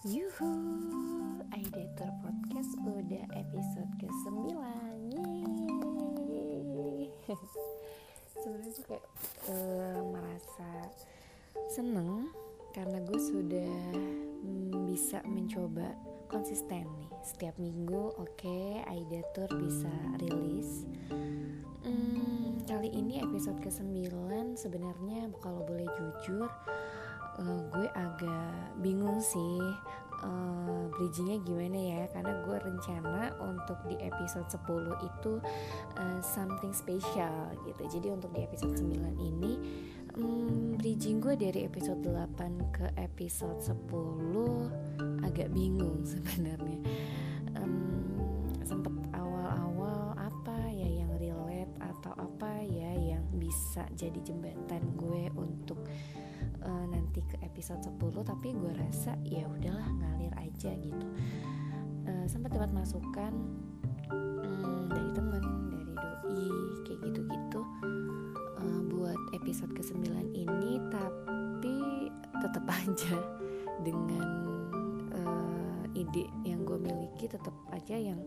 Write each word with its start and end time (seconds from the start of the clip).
Yuhu, 0.00 0.48
Aidator 1.52 2.08
Podcast 2.24 2.72
udah 2.88 3.20
episode 3.36 3.92
ke-9 4.00 4.48
Sebenarnya 8.40 8.72
tuh 8.80 8.84
kayak 8.88 9.04
uh, 9.52 10.00
merasa 10.08 10.88
seneng 11.68 12.32
karena 12.72 12.96
gue 13.04 13.20
sudah 13.20 13.76
mm, 14.40 14.88
bisa 14.88 15.20
mencoba 15.28 15.92
konsisten 16.32 16.88
nih. 16.96 17.12
Setiap 17.20 17.60
minggu 17.60 18.16
oke 18.16 18.40
okay, 18.40 18.80
Aidator 18.88 19.52
bisa 19.52 19.92
rilis. 20.16 20.88
Hmm, 21.84 22.40
Kali 22.70 22.86
ini 22.86 23.18
episode 23.18 23.58
ke-9 23.66 24.08
sebenarnya 24.54 25.26
kalau 25.42 25.66
boleh 25.66 25.90
jujur 25.90 26.46
uh, 27.38 27.60
gue 27.70 27.88
agak 27.94 28.74
bingung 28.82 29.22
sih 29.22 29.60
uh, 30.24 30.84
bridgingnya 30.94 31.38
gimana 31.44 31.78
ya? 31.78 32.02
Karena 32.12 32.32
gue 32.44 32.56
rencana 32.60 33.22
untuk 33.40 33.78
di 33.88 33.96
episode 34.00 34.48
10 34.48 35.08
itu 35.08 35.32
uh, 35.96 36.20
something 36.20 36.72
special 36.72 37.52
gitu. 37.64 37.82
Jadi 37.98 38.08
untuk 38.12 38.30
di 38.32 38.44
episode 38.44 38.76
9 38.76 38.88
ini 39.18 39.52
um, 40.16 40.76
bridging 40.76 41.20
gue 41.20 41.34
dari 41.36 41.66
episode 41.66 42.00
8 42.02 42.74
ke 42.74 42.86
episode 42.98 43.60
10 43.60 45.24
agak 45.24 45.48
bingung 45.52 46.04
sebenarnya. 46.12 46.80
Um, 47.58 48.56
sempet 48.62 48.94
awal-awal 49.16 50.14
apa 50.14 50.56
ya 50.70 51.02
yang 51.02 51.10
relate 51.18 51.74
atau 51.82 52.14
apa 52.14 52.62
ya 52.62 53.16
yang 53.16 53.24
bisa 53.34 53.82
jadi 53.98 54.20
jembatan 54.22 54.82
gue 54.94 55.26
untuk 55.34 55.82
nanti 56.64 57.24
ke 57.24 57.36
episode 57.42 57.80
10 57.82 57.96
tapi 58.22 58.52
gue 58.52 58.72
rasa 58.76 59.16
ya 59.24 59.44
udahlah 59.48 59.88
ngalir 59.98 60.34
aja 60.36 60.70
gitu. 60.76 61.06
Uh, 62.06 62.26
sempat 62.28 62.52
dapat 62.52 62.70
masukan 62.72 63.32
um, 64.12 64.88
dari 64.88 65.10
temen 65.12 65.44
dari 65.68 65.92
doi 65.98 66.48
kayak 66.88 67.00
gitu-gitu 67.08 67.60
uh, 68.60 68.80
buat 68.88 69.20
episode 69.36 69.72
ke-9 69.76 70.04
ini 70.32 70.80
tapi 70.88 71.76
tetap 72.40 72.64
aja 72.80 73.16
dengan 73.84 74.28
uh, 75.12 75.84
ide 75.96 76.28
yang 76.44 76.64
gue 76.64 76.78
miliki 76.80 77.28
tetap 77.28 77.52
aja 77.72 77.96
yang 77.96 78.20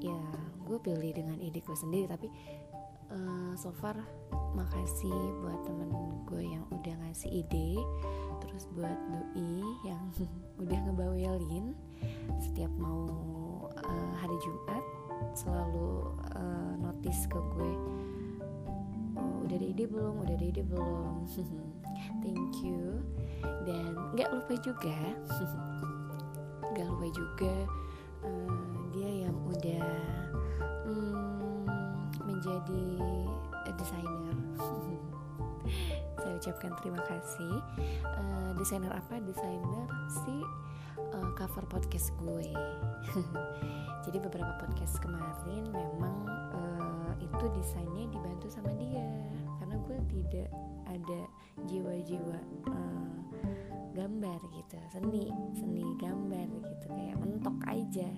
ya 0.00 0.16
gue 0.64 0.78
pilih 0.78 1.10
dengan 1.12 1.38
ide 1.42 1.60
gue 1.60 1.76
sendiri. 1.76 2.06
Tapi 2.06 2.28
uh, 3.10 3.52
so 3.58 3.74
far 3.74 3.98
makasih 4.54 5.14
buat 5.42 5.60
temen 5.62 5.90
gue 6.26 6.42
yang 6.42 6.64
udah 6.70 6.94
ngasih 7.06 7.30
ide 7.44 7.78
terus 8.42 8.66
buat 8.74 8.98
doi 9.10 9.62
yang 9.86 10.04
udah 10.62 10.78
ngebawelin. 10.86 11.76
Setiap 12.40 12.72
mau 12.80 13.06
uh, 13.68 14.12
hari 14.18 14.36
Jumat 14.42 14.84
selalu 15.36 16.16
uh, 16.34 16.74
notice 16.80 17.28
ke 17.28 17.38
gue 17.56 17.72
oh, 19.20 19.36
udah 19.46 19.56
ada 19.56 19.66
ide 19.66 19.84
belum? 19.86 20.14
Udah 20.24 20.34
ada 20.34 20.46
ide 20.46 20.62
belum? 20.66 21.28
Thank 22.24 22.64
you. 22.64 23.04
Dan 23.68 23.94
nggak 24.16 24.30
lupa 24.32 24.54
juga 24.60 24.98
nggak 26.70 26.86
lupa 26.86 27.06
juga 27.12 27.54
uh, 28.24 28.78
dia 28.94 29.26
yang 29.26 29.36
udah 29.46 29.90
um, 30.86 31.66
menjadi 32.24 32.86
desainer 33.80 34.29
ucapkan 36.40 36.72
terima 36.80 37.04
kasih. 37.04 37.60
Uh, 38.16 38.56
desainer 38.56 38.88
apa? 38.88 39.20
Desainer 39.20 39.84
si 40.08 40.40
uh, 40.96 41.30
cover 41.36 41.68
podcast 41.68 42.16
gue. 42.16 42.48
Jadi 44.08 44.16
beberapa 44.24 44.56
podcast 44.56 44.96
kemarin 45.04 45.68
memang 45.68 46.16
uh, 46.56 47.12
itu 47.20 47.44
desainnya 47.52 48.08
dibantu 48.08 48.48
sama 48.48 48.72
dia. 48.80 49.04
Karena 49.60 49.76
gue 49.84 49.98
tidak 50.08 50.48
ada 50.88 51.20
jiwa-jiwa 51.68 52.38
uh, 52.72 53.20
gambar 53.92 54.40
gitu. 54.56 54.80
Seni 54.88 55.28
seni 55.52 55.84
gambar 56.00 56.48
gitu. 56.56 56.86
Kayak 56.88 57.20
mentok 57.20 57.56
aja. 57.68 58.08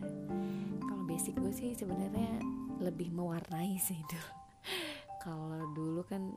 Kalau 0.78 1.02
basic 1.10 1.34
gue 1.42 1.50
sih 1.50 1.74
sebenarnya 1.74 2.38
lebih 2.78 3.14
mewarnai 3.14 3.78
sih 3.78 3.98
dulu 4.10 4.30
kalau 5.24 5.62
dulu 5.70 6.02
kan 6.02 6.34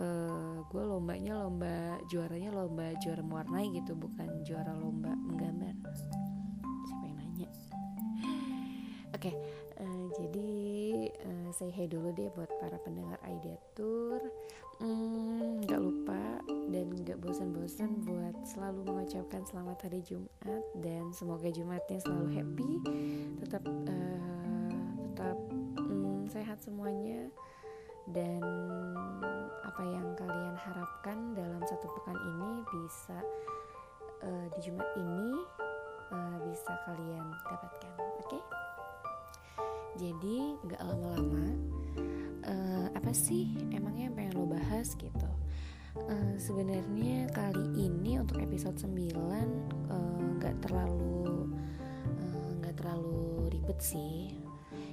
uh, 0.00 0.64
gue 0.64 0.82
lombanya 0.82 1.44
lomba 1.44 2.00
juaranya 2.08 2.50
lomba 2.50 2.96
juara 3.04 3.20
mewarnai 3.20 3.68
gitu 3.76 3.92
bukan 3.92 4.40
juara 4.42 4.72
lomba 4.72 5.12
menggambar. 5.12 5.76
Siapa 6.88 7.04
yang 7.04 7.16
nanya? 7.20 7.48
Oke 9.12 9.28
okay, 9.28 9.34
uh, 9.76 9.84
eh, 9.84 10.04
jadi 10.16 10.50
uh, 11.28 11.48
saya 11.52 11.70
hey 11.76 11.86
dulu 11.86 12.16
deh 12.16 12.32
buat 12.32 12.48
para 12.58 12.80
pendengar 12.80 13.20
Aida 13.28 13.60
Tour. 13.76 14.20
Hmm, 14.80 15.60
nggak 15.60 15.76
hmm, 15.76 15.88
lupa 15.92 16.40
dan 16.72 16.88
nggak 16.88 17.20
bosan-bosan 17.20 18.00
buat 18.00 18.32
selalu 18.48 18.88
mengucapkan 18.88 19.44
selamat 19.44 19.76
hari 19.84 20.00
Jumat 20.00 20.64
dan 20.80 21.12
semoga 21.12 21.52
Jumatnya 21.52 22.00
selalu 22.00 22.40
happy 22.40 22.70
tetap 23.44 23.60
uh, 23.68 24.88
tetap 25.04 25.36
um, 25.84 26.24
sehat 26.32 26.64
semuanya 26.64 27.28
dan 28.10 28.42
apa 29.62 29.82
yang 29.86 30.06
kalian 30.18 30.56
harapkan 30.58 31.18
dalam 31.38 31.62
satu 31.62 31.86
pekan 31.94 32.18
ini 32.18 32.52
bisa 32.66 33.18
uh, 34.26 34.46
di 34.50 34.58
Jumat 34.66 34.88
ini 34.98 35.30
uh, 36.10 36.36
bisa 36.42 36.72
kalian 36.90 37.26
dapatkan, 37.46 37.94
oke? 37.96 38.26
Okay? 38.26 38.42
Jadi 40.00 40.58
nggak 40.66 40.82
lama-lama, 40.82 41.46
uh, 42.46 42.86
apa 42.94 43.10
sih 43.14 43.54
emangnya 43.70 44.10
yang 44.10 44.14
pengen 44.18 44.34
lo 44.38 44.46
bahas 44.50 44.94
gitu? 44.98 45.30
Uh, 45.94 46.34
Sebenarnya 46.38 47.30
kali 47.34 47.66
ini 47.74 48.18
untuk 48.18 48.38
episode 48.38 48.78
9 48.78 48.90
nggak 50.38 50.56
uh, 50.56 50.60
terlalu 50.62 51.50
nggak 52.62 52.74
uh, 52.74 52.78
terlalu 52.78 53.50
ribet 53.54 53.78
sih. 53.82 54.34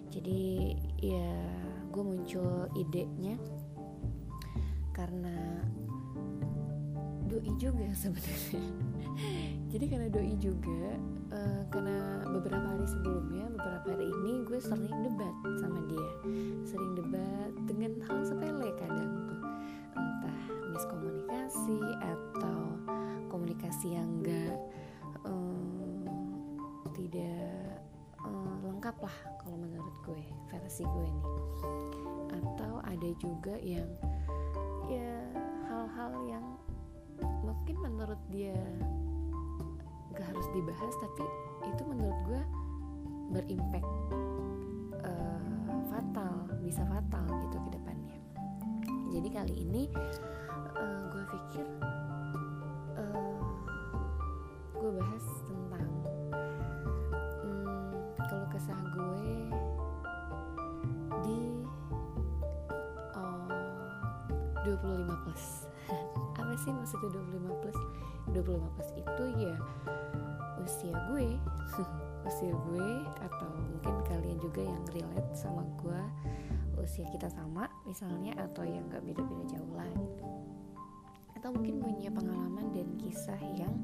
Jadi 0.09 0.73
ya 0.97 1.33
gue 1.91 2.03
muncul 2.03 2.67
idenya. 2.77 3.35
Karena 4.93 5.61
doi 7.27 7.51
juga 7.59 7.87
sebenarnya. 8.03 8.63
Jadi 9.67 9.85
karena 9.91 10.07
doi 10.07 10.33
juga 10.39 10.95
uh, 11.33 11.61
karena 11.73 12.23
beberapa 12.31 12.65
hari 12.65 12.87
sebelumnya 12.87 13.51
beberapa 13.51 13.87
hari 13.93 14.07
ini 14.07 14.47
gue 14.47 14.59
sering 14.63 14.95
debat 15.03 15.35
sama 15.59 15.79
dia. 15.91 16.11
Sering 16.63 16.93
debat 16.95 17.51
dengan 17.67 17.99
hal 18.07 18.23
sepele 18.23 18.71
kadang 18.79 19.11
tuh. 19.27 19.41
Entah 19.97 20.41
miskomunikasi 20.71 21.79
atau 21.99 22.61
komunikasi 23.27 23.97
yang 23.97 24.07
enggak 24.23 24.57
uh, 25.27 26.07
eh, 26.07 26.89
tidak 26.95 27.56
lengkap 28.87 29.03
lah 29.03 29.17
kalau 29.43 29.59
menurut 29.59 29.95
gue 30.07 30.23
versi 30.47 30.87
gue 30.87 31.07
nih 31.11 31.27
atau 32.39 32.79
ada 32.87 33.09
juga 33.19 33.59
yang 33.59 33.91
ya 34.87 35.27
hal-hal 35.67 36.15
yang 36.23 36.45
mungkin 37.43 37.83
menurut 37.83 38.15
dia 38.31 38.55
gak 40.15 40.23
harus 40.31 40.47
dibahas 40.55 40.95
tapi 41.03 41.27
itu 41.67 41.83
menurut 41.83 42.15
gue 42.31 42.41
berimpact 43.35 43.91
uh, 45.03 45.43
fatal 45.91 46.47
bisa 46.63 46.79
fatal 46.87 47.27
gitu 47.43 47.59
ke 47.59 47.69
depannya. 47.75 48.17
Jadi 49.11 49.27
kali 49.35 49.55
ini 49.67 49.83
uh, 50.79 51.01
gue 51.11 51.23
pikir 51.35 51.67
uh, 52.95 53.35
gue 54.79 54.91
bahas 54.95 55.25
tentang 55.43 55.96
25 64.75 65.23
plus. 65.23 65.45
Apa 66.39 66.53
sih 66.59 66.71
maksudnya 66.75 67.09
25 67.15 67.61
plus? 67.63 67.79
25 68.35 68.73
plus 68.75 68.89
itu 68.99 69.23
ya 69.39 69.55
usia 70.59 70.95
gue. 71.13 71.27
Usia 72.27 72.51
gue 72.51 72.89
atau 73.23 73.47
mungkin 73.55 74.03
kalian 74.03 74.35
juga 74.43 74.59
yang 74.59 74.83
relate 74.91 75.31
sama 75.31 75.63
gue 75.79 76.01
usia 76.87 77.03
kita 77.11 77.27
sama 77.27 77.67
misalnya 77.83 78.31
atau 78.39 78.63
yang 78.63 78.87
gak 78.87 79.03
beda-beda 79.03 79.43
jauh 79.51 79.73
lah 79.75 79.91
gitu. 79.91 80.25
Atau 81.35 81.51
mungkin 81.51 81.83
punya 81.83 82.07
pengalaman 82.07 82.71
dan 82.71 82.87
kisah 82.95 83.37
yang 83.59 83.75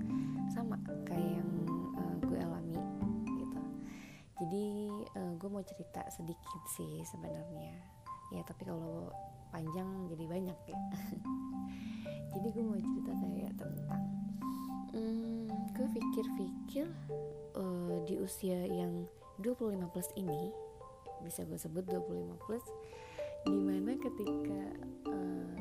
sama 0.47 0.79
kayak 1.03 1.43
yang 1.43 1.51
uh, 1.99 2.15
gue 2.23 2.39
alami 2.39 2.79
gitu. 3.35 3.61
Jadi 4.39 4.65
uh, 5.19 5.33
gue 5.35 5.49
mau 5.51 5.59
cerita 5.67 6.07
sedikit 6.15 6.63
sih 6.79 7.03
sebenarnya. 7.03 7.75
Ya 8.31 8.41
tapi 8.47 8.71
kalau 8.71 9.11
panjang 9.53 10.09
jadi 10.09 10.25
banyak 10.25 10.59
ya. 10.65 10.79
Jadi 12.33 12.49
gue 12.49 12.63
mau 12.65 12.81
cerita 12.81 13.13
kayak 13.13 13.53
tentang 13.61 14.03
hmm, 14.97 15.45
gue 15.77 15.87
pikir-pikir 15.93 16.89
usia 18.17 18.65
yang 18.65 19.05
25 19.41 19.93
plus 19.93 20.09
ini 20.17 20.49
bisa 21.25 21.45
gue 21.45 21.57
sebut 21.57 21.85
25 21.85 22.45
plus 22.45 22.65
di 23.43 23.59
mana 23.59 23.91
ketika 23.99 24.63
uh, 25.09 25.55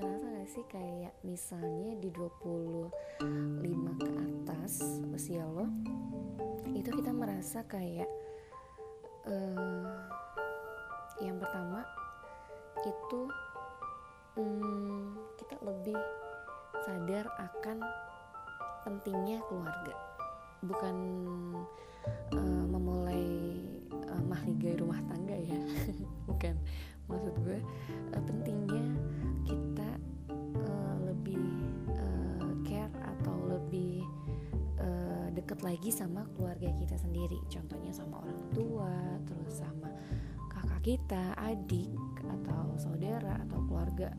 lo 0.00 0.08
ngerasa 0.16 0.26
gak 0.40 0.48
sih 0.48 0.64
kayak 0.72 1.12
misalnya 1.26 1.96
di 2.00 2.08
25 2.08 4.00
ke 4.00 4.10
atas 4.10 5.00
usia 5.12 5.44
lo 5.44 5.68
itu 6.72 6.88
kita 6.88 7.12
merasa 7.12 7.66
kayak 7.68 8.08
uh, 9.28 9.94
yang 11.20 11.36
pertama 11.36 11.84
itu 12.84 13.20
um, 14.40 15.16
kita 15.36 15.56
lebih 15.60 15.98
sadar 16.84 17.28
akan 17.36 17.78
pentingnya 18.84 19.40
keluarga. 19.48 19.94
Bukan 20.64 20.96
uh, 22.32 22.64
memulai 22.68 23.26
uh, 24.08 24.22
mahligai 24.24 24.80
rumah 24.80 25.00
tangga 25.08 25.36
ya. 25.36 25.60
Bukan. 26.28 26.56
Maksud 27.10 27.34
gue 27.42 27.58
uh, 28.14 28.22
pentingnya 28.22 28.86
kita 29.44 29.90
uh, 30.62 30.96
lebih 31.10 31.42
uh, 31.90 32.52
care 32.62 32.94
atau 33.18 33.34
lebih 33.50 34.06
uh, 34.78 35.26
deket 35.34 35.58
lagi 35.60 35.90
sama 35.90 36.24
keluarga 36.38 36.70
kita 36.78 36.96
sendiri. 36.96 37.36
Contohnya 37.50 37.90
sama 37.90 38.22
orang 38.22 38.42
tua 38.54 38.94
terus 39.26 39.58
sama 39.58 39.90
kakak 40.50 40.82
kita 40.86 41.34
adik 41.40 41.90
keluarga 44.00 44.16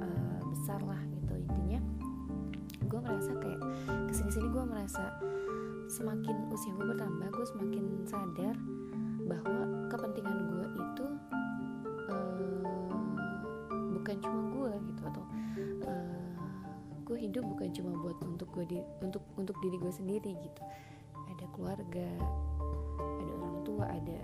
uh, 0.00 0.40
besar 0.48 0.80
lah 0.88 1.00
gitu 1.12 1.32
intinya. 1.36 1.80
Gue 2.88 3.00
merasa 3.04 3.30
kayak 3.36 3.60
ke 4.08 4.12
sini 4.16 4.30
sini 4.32 4.48
gue 4.48 4.64
merasa 4.64 5.04
semakin 5.92 6.48
usia 6.48 6.72
gue 6.72 6.86
bertambah 6.88 7.28
gue 7.36 7.46
semakin 7.52 7.84
sadar 8.08 8.56
bahwa 9.28 9.84
kepentingan 9.92 10.38
gue 10.48 10.66
itu 10.80 11.06
uh, 12.08 12.88
bukan 14.00 14.16
cuma 14.24 14.40
gue 14.56 14.72
gitu 14.88 15.02
atau 15.04 15.24
uh, 15.84 16.32
gue 17.04 17.18
hidup 17.20 17.44
bukan 17.44 17.68
cuma 17.76 17.92
buat 18.00 18.16
untuk 18.24 18.48
gue 18.56 18.64
di, 18.64 18.78
untuk 19.04 19.24
untuk 19.36 19.56
diri 19.60 19.76
gue 19.76 19.92
sendiri 19.92 20.32
gitu. 20.40 20.62
Ada 21.36 21.44
keluarga 21.52 22.08
ada 22.96 23.32
orang 23.44 23.60
tua 23.60 23.84
ada 23.92 24.20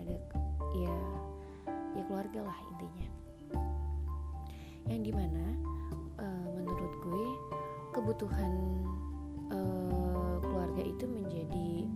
ada 0.00 0.16
ya 0.72 0.96
ya 1.92 2.02
keluarga 2.08 2.40
lah 2.48 2.58
intinya 2.72 3.23
yang 4.88 5.00
di 5.00 5.12
mana 5.12 5.44
uh, 6.20 6.46
menurut 6.52 6.92
gue 7.00 7.26
kebutuhan 7.96 8.52
uh, 9.48 10.36
keluarga 10.44 10.82
itu 10.84 11.04
menjadi 11.08 11.88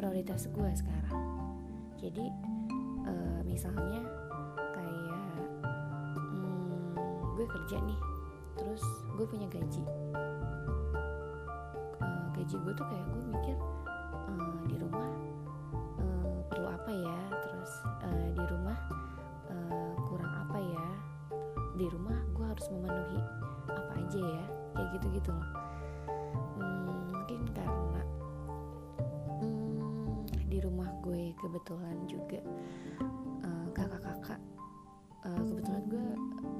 prioritas 0.00 0.50
gue 0.50 0.70
sekarang. 0.74 1.20
Jadi 2.00 2.26
uh, 3.06 3.40
misalnya 3.46 4.02
kayak 4.74 5.38
hmm, 6.18 6.98
gue 7.38 7.46
kerja 7.46 7.76
nih 7.80 8.00
terus 8.58 8.82
gue 9.14 9.26
punya 9.30 9.46
gaji. 9.46 9.84
Uh, 12.02 12.26
gaji 12.34 12.56
gue 12.58 12.72
tuh 12.74 12.86
kayak 12.90 13.06
gue 13.14 13.22
mikir 13.30 13.56
uh, 14.10 14.58
di 14.66 14.76
rumah 14.82 15.10
uh, 16.02 16.38
perlu 16.50 16.66
apa 16.66 16.90
ya? 16.90 17.18
Terus 17.46 17.72
uh, 18.02 18.28
di 18.34 18.44
rumah 18.50 18.78
kurang 20.10 20.34
apa 20.34 20.58
ya 20.58 21.13
di 21.74 21.86
rumah 21.90 22.14
gue 22.34 22.46
harus 22.46 22.66
memenuhi 22.70 23.20
apa 23.66 23.92
aja 23.98 24.20
ya 24.22 24.44
kayak 24.74 24.88
gitu 24.98 25.06
gitu 25.18 25.30
loh. 25.34 25.50
Hmm, 26.54 27.10
mungkin 27.10 27.40
karena 27.50 28.02
hmm, 29.42 30.22
di 30.46 30.58
rumah 30.62 30.90
gue 31.02 31.34
kebetulan 31.38 31.98
juga 32.06 32.40
uh, 33.42 33.66
kakak-kakak 33.74 34.40
uh, 35.26 35.42
kebetulan 35.50 35.84
gue 35.90 36.08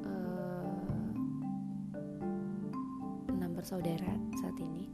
uh, 0.06 1.10
enam 3.30 3.50
bersaudara 3.54 4.14
saat 4.42 4.58
ini. 4.58 4.90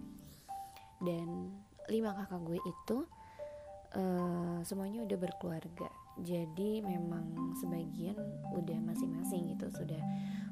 Dan 1.00 1.48
lima 1.88 2.12
kakak 2.12 2.44
gue 2.44 2.60
itu 2.60 2.98
uh, 3.96 4.60
semuanya 4.68 5.00
udah 5.00 5.16
berkeluarga 5.16 5.88
jadi 6.18 6.82
memang 6.82 7.54
sebagian 7.62 8.18
udah 8.52 8.78
masing-masing 8.82 9.54
gitu 9.54 9.70
sudah 9.70 10.02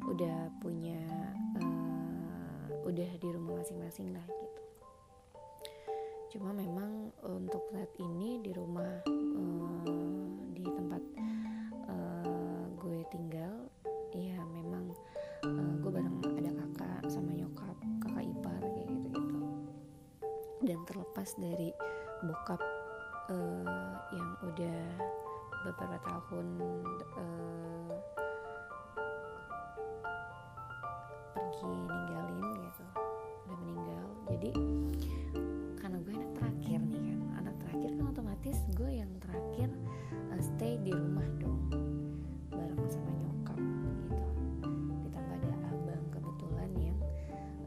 udah 0.07 0.49
punya 0.63 0.99
uh, 1.59 2.67
udah 2.87 3.11
di 3.19 3.29
rumah 3.29 3.61
masing-masing 3.61 4.15
lah 4.15 4.25
gitu. 4.25 4.63
Cuma 6.39 6.53
memang 6.53 7.13
untuk 7.25 7.65
saat 7.73 7.91
ini 7.99 8.41
di 8.41 8.53
rumah 8.55 9.03
uh, 9.09 9.85
di 10.55 10.65
tempat 10.65 11.03
uh, 11.89 12.65
gue 12.79 13.01
tinggal 13.13 13.69
ya 14.17 14.41
memang 14.53 14.89
uh, 15.45 15.75
gue 15.85 15.91
bareng 15.93 16.17
ada 16.41 16.51
kakak 16.65 17.01
sama 17.13 17.31
nyokap 17.37 17.77
kakak 18.01 18.25
ipar 18.25 18.63
kayak 18.63 18.89
gitu 18.89 19.09
gitu 19.13 19.37
dan 20.65 20.79
terlepas 20.89 21.29
dari 21.39 21.71
bokap 22.25 22.61
uh, 23.31 23.95
yang 24.13 24.29
udah 24.43 24.81
beberapa 25.67 25.99
tahun 26.07 26.47
uh, 27.19 27.95
pergi 31.35 31.67
ninggalin 31.67 32.47
gitu 32.63 32.85
udah 33.49 33.57
meninggal. 33.65 34.07
Jadi 34.29 34.51
karena 35.81 35.97
gue 36.05 36.13
anak 36.15 36.33
terakhir 36.39 36.79
nih 36.85 37.03
kan 37.03 37.21
anak 37.43 37.55
terakhir 37.65 37.91
kan 37.97 38.07
otomatis 38.07 38.59
gue 38.79 38.91
yang 39.03 39.11
terakhir 39.19 39.69
uh, 40.31 40.41
stay 40.41 40.79
di 40.87 40.93
rumah 40.95 41.27
dong 41.43 41.59
bareng 42.55 42.87
sama 42.87 43.11
nyokap 43.19 43.59
gitu. 43.59 44.27
Ditambah 45.09 45.37
ada 45.43 45.51
abang 45.75 46.05
kebetulan 46.15 46.71
yang 46.79 46.99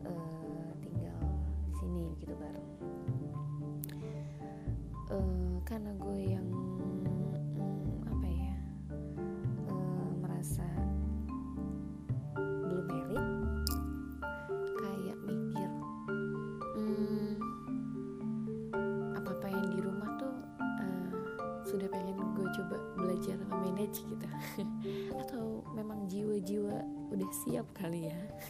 uh, 0.08 0.72
tinggal 0.80 1.20
di 1.68 1.74
sini 1.76 2.04
gitu 2.24 2.34
bareng. 2.40 2.70
Uh, 5.12 5.60
karena 5.68 5.92
gue 6.00 6.20
yang 6.40 6.48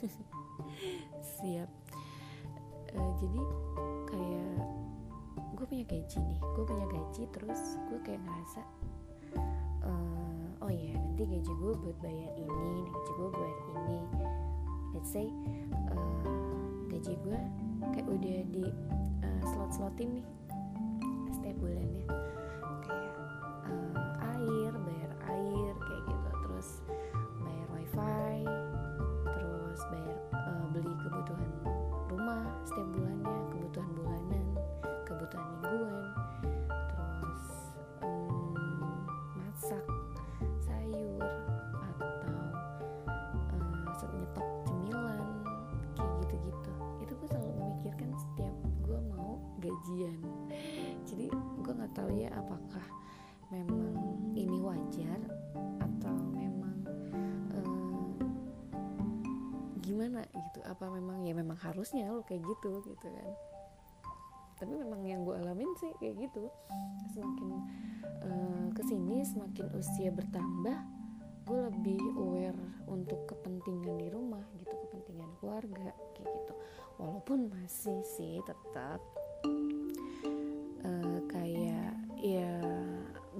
siap. 1.37 1.69
Uh, 2.91 3.11
jadi 3.23 3.41
kayak 4.11 4.59
gue 5.55 5.65
punya 5.69 5.85
gaji 5.87 6.17
nih 6.25 6.39
gue 6.41 6.63
punya 6.65 6.87
gaji 6.89 7.23
terus 7.31 7.77
gue 7.87 7.99
kayak 8.01 8.19
ngerasa 8.25 8.61
uh, 9.85 10.65
oh 10.65 10.71
ya 10.73 10.97
nanti 10.97 11.23
gaji 11.23 11.51
gue 11.53 11.73
buat 11.77 11.97
bayar 12.01 12.33
ini 12.35 12.83
gaji 12.89 13.11
gue 13.15 13.29
buat 13.29 13.57
ini. 13.77 13.99
Let's 14.91 15.07
say 15.13 15.29
uh, 15.93 16.27
gaji 16.91 17.13
gue 17.23 17.39
kayak 17.95 18.07
udah 18.09 18.37
di 18.51 18.65
uh, 19.23 19.41
slot-slotin 19.47 20.19
nih 20.19 20.27
setiap 21.31 21.55
bulannya 21.63 22.05
gajian. 49.61 50.17
Jadi 51.05 51.29
gue 51.31 51.73
nggak 51.73 51.93
tahu 51.93 52.09
ya 52.17 52.29
apakah 52.33 52.85
memang 53.53 53.93
ini 54.33 54.57
wajar 54.59 55.19
atau 55.79 56.15
memang 56.33 56.77
uh, 57.53 58.19
gimana 59.85 60.25
gitu. 60.33 60.59
Apa 60.65 60.89
memang 60.89 61.21
ya 61.23 61.37
memang 61.37 61.57
harusnya 61.61 62.09
lo 62.09 62.25
kayak 62.25 62.41
gitu 62.41 62.81
gitu 62.83 63.07
kan. 63.07 63.31
Tapi 64.57 64.73
memang 64.77 65.01
yang 65.05 65.21
gue 65.21 65.37
alamin 65.37 65.69
sih 65.77 65.93
kayak 66.01 66.27
gitu. 66.27 66.49
Semakin 67.13 67.49
uh, 68.25 68.67
ke 68.73 68.81
sini 68.85 69.21
semakin 69.21 69.67
usia 69.77 70.09
bertambah 70.09 70.77
gue 71.41 71.59
lebih 71.73 71.99
aware 72.21 72.61
untuk 72.85 73.25
kepentingan 73.25 73.97
di 73.97 74.07
rumah 74.13 74.45
gitu 74.61 74.71
kepentingan 74.87 75.31
keluarga 75.41 75.89
kayak 76.13 76.29
gitu 76.29 76.53
walaupun 77.01 77.49
masih 77.49 77.97
sih 78.05 78.37
tetap 78.45 79.01
uh, 80.85 81.19
kayak 81.25 81.97
ya 82.21 82.53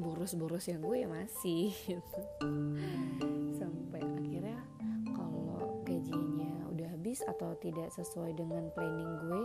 boros-boros 0.01 0.65
yang 0.65 0.81
gue 0.81 1.05
ya 1.05 1.09
masih. 1.09 1.69
Sampai 3.61 4.01
akhirnya 4.01 4.57
kalau 5.13 5.85
gajinya 5.85 6.65
udah 6.73 6.89
habis 6.89 7.21
atau 7.29 7.53
tidak 7.61 7.93
sesuai 7.93 8.33
dengan 8.33 8.65
planning 8.73 9.13
gue 9.21 9.43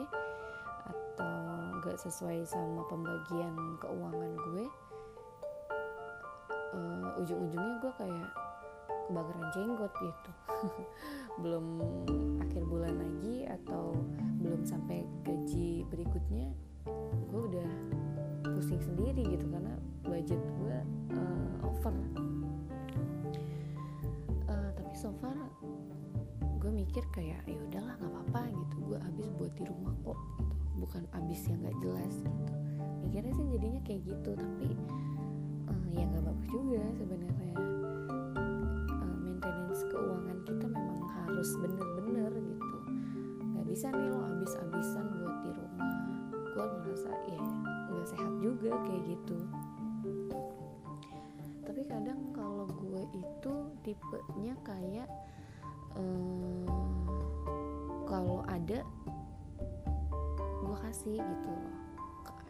atau 0.86 1.76
gak 1.84 1.98
sesuai 2.00 2.48
sama 2.48 2.86
pembagian 2.88 3.52
keuangan 3.82 4.32
gue 4.36 4.64
uh, 6.76 7.20
ujung-ujungnya 7.20 7.74
gue 7.82 7.92
kayak 7.98 8.30
kebakaran 9.06 9.46
jenggot 9.54 9.92
gitu. 10.02 10.30
Belum 11.42 11.66
akhir 12.42 12.62
bulan 12.66 12.94
lagi 12.98 13.46
atau 13.46 13.92
belum 14.40 14.64
sampai 14.64 15.04
gaji 15.26 15.84
berikutnya 15.90 16.48
gue 17.28 17.40
udah 17.50 17.70
pusing 18.56 18.80
sendiri 18.80 19.26
gitu 19.26 19.44
karena 19.50 19.74
budget 20.06 20.38
gue 20.38 20.78
uh, 21.12 21.66
over. 21.66 21.92
Uh, 24.48 24.70
tapi 24.72 24.94
so 24.96 25.12
far 25.20 25.36
gue 26.62 26.72
mikir 26.72 27.04
kayak 27.12 27.42
ya 27.44 27.58
udahlah 27.68 27.94
nggak 28.00 28.12
apa-apa 28.12 28.42
gitu. 28.54 28.74
Gue 28.88 28.98
habis 29.02 29.28
buat 29.36 29.52
di 29.58 29.64
rumah 29.68 29.94
kok 30.06 30.18
gitu. 30.40 30.54
Bukan 30.80 31.02
habis 31.12 31.40
yang 31.50 31.60
nggak 31.60 31.78
jelas 31.84 32.14
gitu. 32.16 32.52
Mikirnya 33.04 33.32
sih 33.36 33.46
jadinya 33.52 33.80
kayak 33.84 34.00
gitu 34.08 34.30
tapi 34.32 34.68
uh, 35.68 35.84
ya 35.92 36.04
nggak 36.08 36.24
bagus 36.24 36.48
juga 36.48 36.82
sebenarnya 36.96 37.75
maintenance 39.46 39.86
keuangan 39.94 40.38
kita 40.42 40.66
memang 40.66 41.06
harus 41.22 41.54
bener-bener 41.62 42.32
gitu. 42.34 42.78
Nggak 43.54 43.66
bisa 43.70 43.86
nih 43.94 44.10
lo 44.10 44.18
habis-habisan 44.26 45.06
buat 45.22 45.36
di 45.46 45.50
rumah. 45.54 45.92
Gue 46.50 46.66
merasa 46.82 47.12
ya 47.30 47.42
nggak 47.94 48.06
sehat 48.10 48.32
juga 48.42 48.74
kayak 48.82 49.02
gitu. 49.06 49.38
Tapi 51.62 51.82
kadang 51.86 52.34
kalau 52.34 52.66
gue 52.66 53.02
itu 53.14 53.54
tipenya 53.86 54.54
kayak 54.66 55.06
um, 55.94 56.66
kalau 58.10 58.42
ada 58.50 58.82
gue 60.58 60.76
kasih 60.90 61.22
gitu 61.22 61.50
loh. 61.54 61.74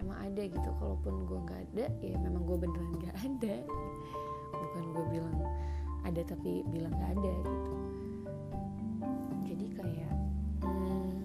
Emang 0.00 0.17
ada 0.33 0.43
gitu 0.49 0.71
kalaupun 0.81 1.29
gue 1.29 1.38
nggak 1.45 1.61
ada 1.73 1.87
ya 2.00 2.17
memang 2.25 2.41
gue 2.49 2.57
beneran 2.57 2.93
nggak 2.97 3.17
ada. 3.21 3.57
Bukan 4.57 4.85
gue 4.97 5.05
bilang 5.12 5.37
ada 6.06 6.22
tapi 6.22 6.62
bilang 6.70 6.94
nggak 6.94 7.12
ada 7.18 7.32
gitu. 7.34 7.72
Jadi 9.42 9.66
kayak 9.75 10.14
hmm, 10.62 11.18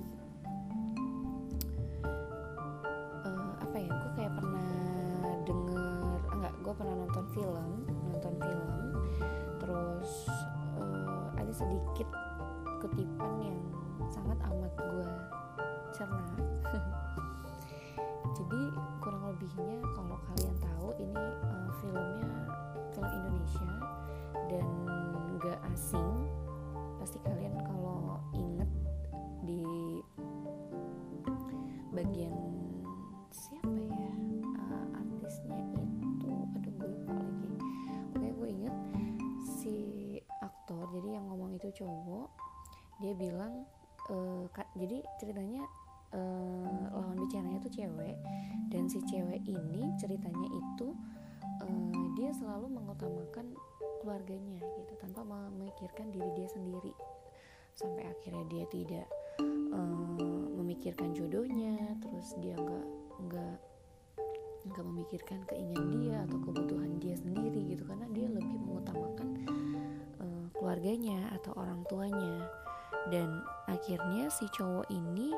uh, 3.30 3.54
apa 3.62 3.78
ya 3.78 3.90
gue 3.94 4.12
kayak 4.18 4.34
pernah 4.34 4.74
denger 5.46 6.20
enggak 6.34 6.54
gue 6.66 6.74
pernah 6.74 6.96
nonton 6.98 7.26
film 7.38 7.72
nonton 8.10 8.34
film 8.42 8.74
terus 9.62 10.12
uh, 10.82 11.30
ada 11.38 11.54
sedikit 11.54 12.10
kutipan 12.82 13.34
yang 13.46 13.60
sangat 14.10 14.42
amat 14.50 14.74
gue 14.82 15.10
cerna. 15.94 16.26
Jadi 18.38 18.62
kurang 18.98 19.30
lebihnya 19.30 19.86
kalau 19.94 20.18
kalian 20.26 20.56
tahu 20.58 20.90
ini 20.98 21.26
uh, 21.46 21.70
filmnya 21.78 22.61
ceritanya 45.22 45.62
uh, 46.18 46.90
lawan 46.90 47.22
bicaranya 47.22 47.62
tuh 47.62 47.70
cewek. 47.70 48.18
Dan 48.74 48.90
si 48.90 48.98
cewek 49.06 49.46
ini 49.46 49.94
ceritanya 50.02 50.48
itu 50.50 50.98
uh, 51.62 52.06
dia 52.18 52.34
selalu 52.34 52.74
mengutamakan 52.74 53.54
keluarganya 54.02 54.66
gitu 54.82 54.94
tanpa 54.98 55.22
memikirkan 55.22 56.10
diri 56.10 56.30
dia 56.34 56.50
sendiri. 56.50 56.94
Sampai 57.78 58.10
akhirnya 58.10 58.46
dia 58.50 58.66
tidak 58.74 59.08
uh, 59.72 60.18
memikirkan 60.58 61.14
jodohnya 61.14 61.78
terus 62.02 62.34
dia 62.42 62.58
nggak 62.58 62.88
nggak 63.30 63.58
nggak 64.62 64.86
memikirkan 64.86 65.42
keinginan 65.50 65.90
dia 66.02 66.18
atau 66.26 66.38
kebutuhan 66.42 66.98
dia 66.98 67.14
sendiri 67.14 67.78
gitu. 67.78 67.84
Karena 67.86 68.10
dia 68.10 68.26
lebih 68.26 68.58
mengutamakan 68.58 69.30
uh, 70.18 70.46
keluarganya 70.58 71.30
atau 71.38 71.54
orang 71.60 71.86
tuanya 71.86 72.61
dan 73.10 73.42
akhirnya 73.66 74.30
si 74.30 74.46
cowok 74.54 74.86
ini 74.94 75.34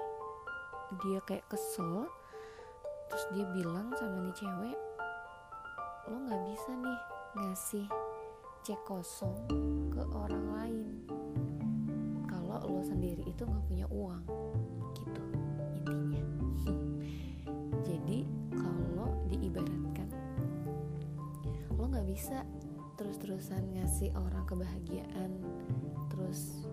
dia 1.05 1.20
kayak 1.24 1.48
kesel. 1.48 2.10
Terus 3.08 3.25
dia 3.38 3.46
bilang 3.53 3.93
sama 3.96 4.25
nih 4.25 4.36
cewek 4.36 4.77
lo 6.12 6.20
nggak 6.20 6.43
bisa 6.51 6.72
nih 6.75 7.00
ngasih 7.39 7.88
cek 8.67 8.82
kosong 8.84 9.38
ke 9.88 10.03
orang 10.12 10.46
lain. 10.51 10.88
Kalau 12.27 12.60
lo 12.67 12.82
sendiri 12.84 13.24
itu 13.24 13.48
nggak 13.48 13.65
punya 13.72 13.88
uang. 13.88 14.24
Gitu 15.00 15.24
intinya. 15.79 16.24
Jadi 17.88 18.27
kalau 18.51 19.15
diibaratkan 19.32 20.10
lo 21.72 21.88
nggak 21.88 22.08
bisa 22.08 22.43
terus-terusan 23.00 23.74
ngasih 23.79 24.13
orang 24.13 24.46
kebahagiaan 24.46 25.32
terus 26.13 26.67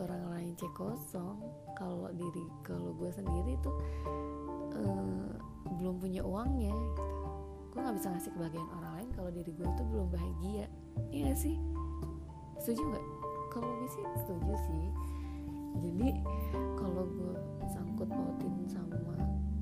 orang 0.00 0.22
lain 0.32 0.50
cek 0.56 0.72
kosong. 0.72 1.36
Kalau 1.76 2.08
diri 2.12 2.44
kalau 2.64 2.96
gue 2.96 3.10
sendiri 3.12 3.56
tuh 3.60 3.76
uh, 4.76 5.32
belum 5.80 6.00
punya 6.00 6.24
uangnya 6.24 6.72
gitu. 6.72 7.04
Gue 7.70 7.80
nggak 7.86 7.96
bisa 8.02 8.08
ngasih 8.10 8.30
kebahagiaan 8.34 8.70
orang 8.80 8.92
lain 8.98 9.08
kalau 9.14 9.30
diri 9.30 9.50
gue 9.54 9.68
tuh 9.76 9.86
belum 9.86 10.08
bahagia. 10.10 10.66
Iya 11.12 11.32
sih? 11.36 11.56
Setuju 12.60 12.82
nggak 12.82 13.04
kalau 13.52 13.70
gue 13.78 13.88
sih 13.92 14.04
setuju 14.24 14.54
sih. 14.66 14.86
Jadi 15.80 16.08
kalau 16.74 17.04
gue 17.06 17.36
sangkut 17.70 18.10
pautin 18.10 18.66
sama 18.66 18.98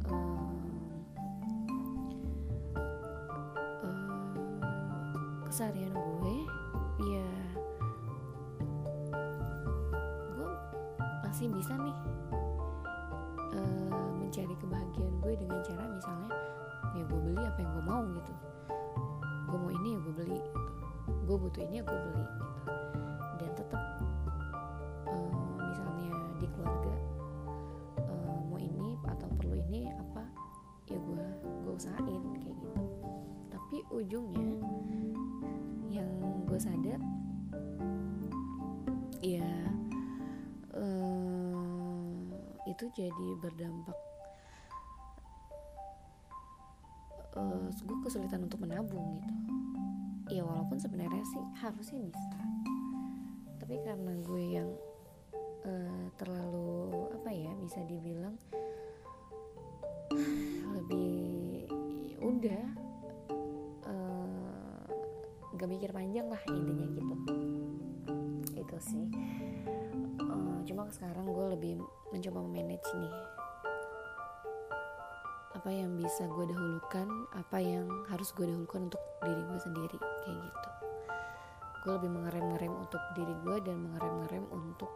um, 0.08 0.56
keseharian 5.48 5.97
beli. 20.28 20.44
Gue 21.24 21.36
butuh 21.40 21.62
ini 21.64 21.80
gue 21.80 21.96
beli 21.96 22.20
gitu. 22.20 22.44
Dan 23.40 23.50
tetap 23.56 23.82
uh, 25.08 25.56
misalnya 25.56 26.12
di 26.36 26.46
keluarga 26.52 26.94
uh, 28.04 28.38
mau 28.52 28.60
ini 28.60 29.00
atau 29.08 29.28
perlu 29.40 29.56
ini 29.56 29.88
apa 29.88 30.22
ya 30.92 31.00
gue 31.00 31.24
gue 31.64 31.72
usahain 31.72 32.22
kayak 32.44 32.56
gitu. 32.60 32.84
Tapi 33.48 33.76
ujungnya 33.88 34.52
yang 35.88 36.12
gue 36.44 36.60
sadar 36.60 37.00
ya 39.24 39.48
uh, 40.76 42.14
itu 42.68 42.84
jadi 42.94 43.28
berdampak 43.40 43.98
uh, 47.34 47.66
gue 47.72 47.98
kesulitan 48.04 48.46
untuk 48.46 48.62
menabung 48.62 49.18
gitu 49.18 49.34
ya 50.28 50.44
walaupun 50.44 50.76
sebenarnya 50.76 51.24
sih 51.24 51.44
harusnya 51.60 52.00
bisa. 52.04 52.38
Tapi 53.60 53.76
karena 53.84 54.12
gue 54.24 54.44
yang 54.44 54.68
uh, 55.64 56.06
terlalu 56.20 57.08
apa 57.12 57.30
ya 57.32 57.52
bisa 57.60 57.80
dibilang 57.88 58.36
lebih 60.76 61.68
udah 62.20 62.64
uh, 63.88 64.84
gak 65.56 65.68
mikir 65.68 65.90
panjang 65.92 66.28
lah 66.28 66.42
intinya 66.48 66.86
gitu. 66.92 67.14
Gitu 68.52 68.76
sih. 68.84 69.06
Uh, 70.20 70.60
cuma 70.68 70.88
sekarang 70.92 71.24
gue 71.28 71.46
lebih 71.56 71.74
mencoba 72.12 72.40
manage 72.44 72.88
nih 72.96 73.37
apa 75.68 75.84
yang 75.84 76.00
bisa 76.00 76.24
gue 76.24 76.48
dahulukan 76.48 77.28
apa 77.36 77.60
yang 77.60 77.84
harus 78.08 78.32
gue 78.32 78.48
dahulukan 78.48 78.88
untuk 78.88 79.04
diri 79.20 79.42
gue 79.52 79.60
sendiri 79.60 79.98
kayak 80.00 80.40
gitu. 80.40 80.70
Gue 81.84 81.92
lebih 82.00 82.08
mengerem-ngerem 82.08 82.72
untuk 82.72 83.02
diri 83.12 83.36
gue 83.44 83.56
dan 83.68 83.76
mengerem-ngerem 83.84 84.48
untuk 84.48 84.88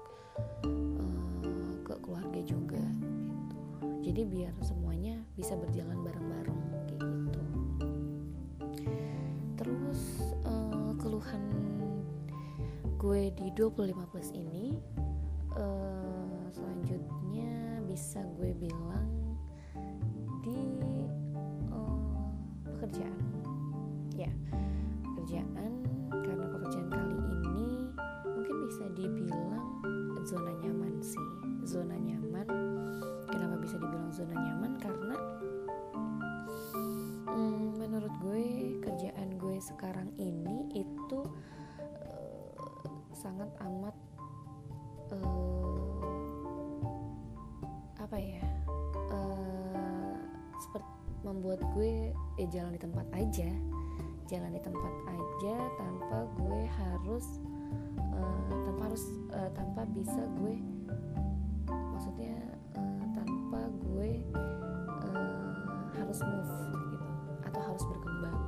uh, 0.65 1.77
ke 1.85 1.93
keluarga 2.01 2.41
juga 2.41 2.81
gitu. 3.05 3.57
Jadi 4.01 4.21
biar 4.25 4.57
semuanya 4.65 5.21
bisa 5.37 5.61
berjalan 5.61 6.01
bareng-bareng 6.01 6.61
kayak 6.89 7.05
gitu. 7.05 7.43
Terus 9.61 10.01
uh, 10.49 10.97
keluhan 10.97 11.45
gue 12.97 13.29
di 13.37 13.53
25 13.61 13.93
plus 14.09 14.33
ini 14.33 14.81
uh, 15.53 16.49
selanjutnya 16.49 17.77
bisa 17.85 18.25
gue 18.41 18.57
bilang 18.57 19.02
pekerjaan. 22.93 23.25
Ya 24.13 24.29
pekerjaan 25.01 25.73
karena 26.13 26.45
pekerjaan 26.45 26.89
kali 26.93 27.17
ini 27.17 27.89
mungkin 28.29 28.57
bisa 28.69 28.85
dibilang 28.93 29.65
zona 30.29 30.53
nyaman 30.61 31.01
sih. 31.01 31.29
Zona 31.65 31.97
nyaman. 31.97 32.45
Kenapa 33.33 33.57
bisa 33.65 33.81
dibilang 33.81 34.13
zona 34.13 34.37
nyaman? 34.37 34.77
Karena 34.77 35.17
hmm, 37.33 37.81
menurut 37.81 38.13
gue 38.21 38.77
kerjaan 38.85 39.41
gue 39.41 39.57
sekarang 39.57 40.13
ini 40.21 40.69
itu 40.77 41.21
uh, 41.97 42.93
sangat 43.17 43.49
amat 43.73 43.97
uh, 45.17 45.97
apa 47.97 48.21
ya 48.21 48.45
uh, 49.17 50.21
seperti 50.61 50.93
membuat 51.25 51.63
gue 51.73 52.13
eh 52.43 52.51
jalan 52.51 52.75
di 52.75 52.83
tempat 52.83 53.07
aja. 53.15 53.51
Jalan 54.27 54.51
di 54.51 54.63
tempat 54.67 54.95
aja 55.07 55.57
tanpa 55.79 56.27
gue 56.43 56.63
harus 56.67 57.39
uh, 58.19 58.51
tanpa 58.67 58.83
harus 58.91 59.05
uh, 59.31 59.51
tanpa 59.55 59.87
bisa 59.95 60.27
gue 60.43 60.59
maksudnya 61.71 62.35
uh, 62.75 63.07
tanpa 63.15 63.71
gue 63.87 64.27
uh, 65.07 65.55
harus 65.95 66.19
move 66.19 66.55
gitu 66.91 67.11
atau 67.47 67.61
harus 67.63 67.85
berkembang. 67.87 68.39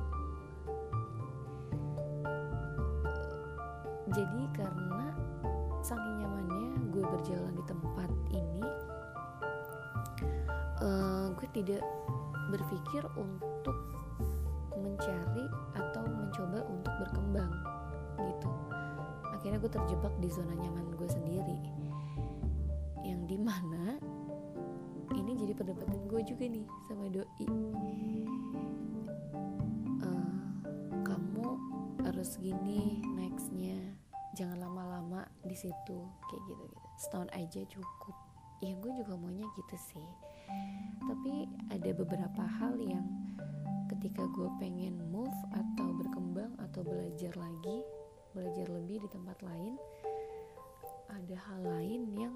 Jadi 4.11 4.41
karena 4.59 5.07
saking 5.79 6.15
nyamannya 6.19 6.67
gue 6.91 7.03
berjalan 7.15 7.53
di 7.55 7.63
tempat 7.63 8.11
ini 8.33 8.63
uh, 10.83 11.31
gue 11.31 11.47
tidak 11.55 11.83
berpikir 12.49 13.03
untuk 13.17 13.77
mencari 14.75 15.45
atau 15.73 16.03
mencoba 16.05 16.59
untuk 16.69 16.93
berkembang 17.01 17.51
gitu. 18.21 18.49
Akhirnya 19.33 19.57
gue 19.59 19.71
terjebak 19.71 20.13
di 20.21 20.29
zona 20.29 20.53
nyaman 20.53 20.93
gue 20.95 21.09
sendiri 21.09 21.59
yang 23.05 23.25
di 23.29 23.37
mana 23.37 24.01
ini 25.13 25.37
jadi 25.37 25.53
perdebatan 25.53 26.09
gue 26.09 26.21
juga 26.25 26.45
nih 26.49 26.65
sama 26.89 27.05
doi. 27.09 27.47
Uh, 30.01 30.41
kamu 31.05 31.47
harus 32.05 32.37
gini 32.41 33.01
nextnya. 33.15 33.77
Jangan 34.35 34.67
lama-lama 34.67 35.23
di 35.47 35.55
situ 35.55 35.99
kayak 36.27 36.43
gitu 36.51 36.63
gitu 36.67 36.81
setahun 36.99 37.29
aja 37.31 37.61
cukup. 37.71 38.15
Ya 38.63 38.73
gue 38.75 38.91
juga 39.03 39.13
maunya 39.19 39.45
gitu 39.55 39.75
sih 39.77 40.07
tapi 41.05 41.45
ada 41.69 41.91
beberapa 41.93 42.43
hal 42.59 42.75
yang 42.81 43.05
ketika 43.93 44.25
gue 44.33 44.49
pengen 44.57 44.97
move 45.13 45.37
atau 45.53 45.93
berkembang 46.01 46.53
atau 46.57 46.81
belajar 46.81 47.33
lagi 47.37 47.85
belajar 48.35 48.67
lebih 48.67 49.05
di 49.05 49.09
tempat 49.13 49.37
lain 49.45 49.79
ada 51.15 51.37
hal 51.47 51.61
lain 51.63 52.01
yang 52.17 52.35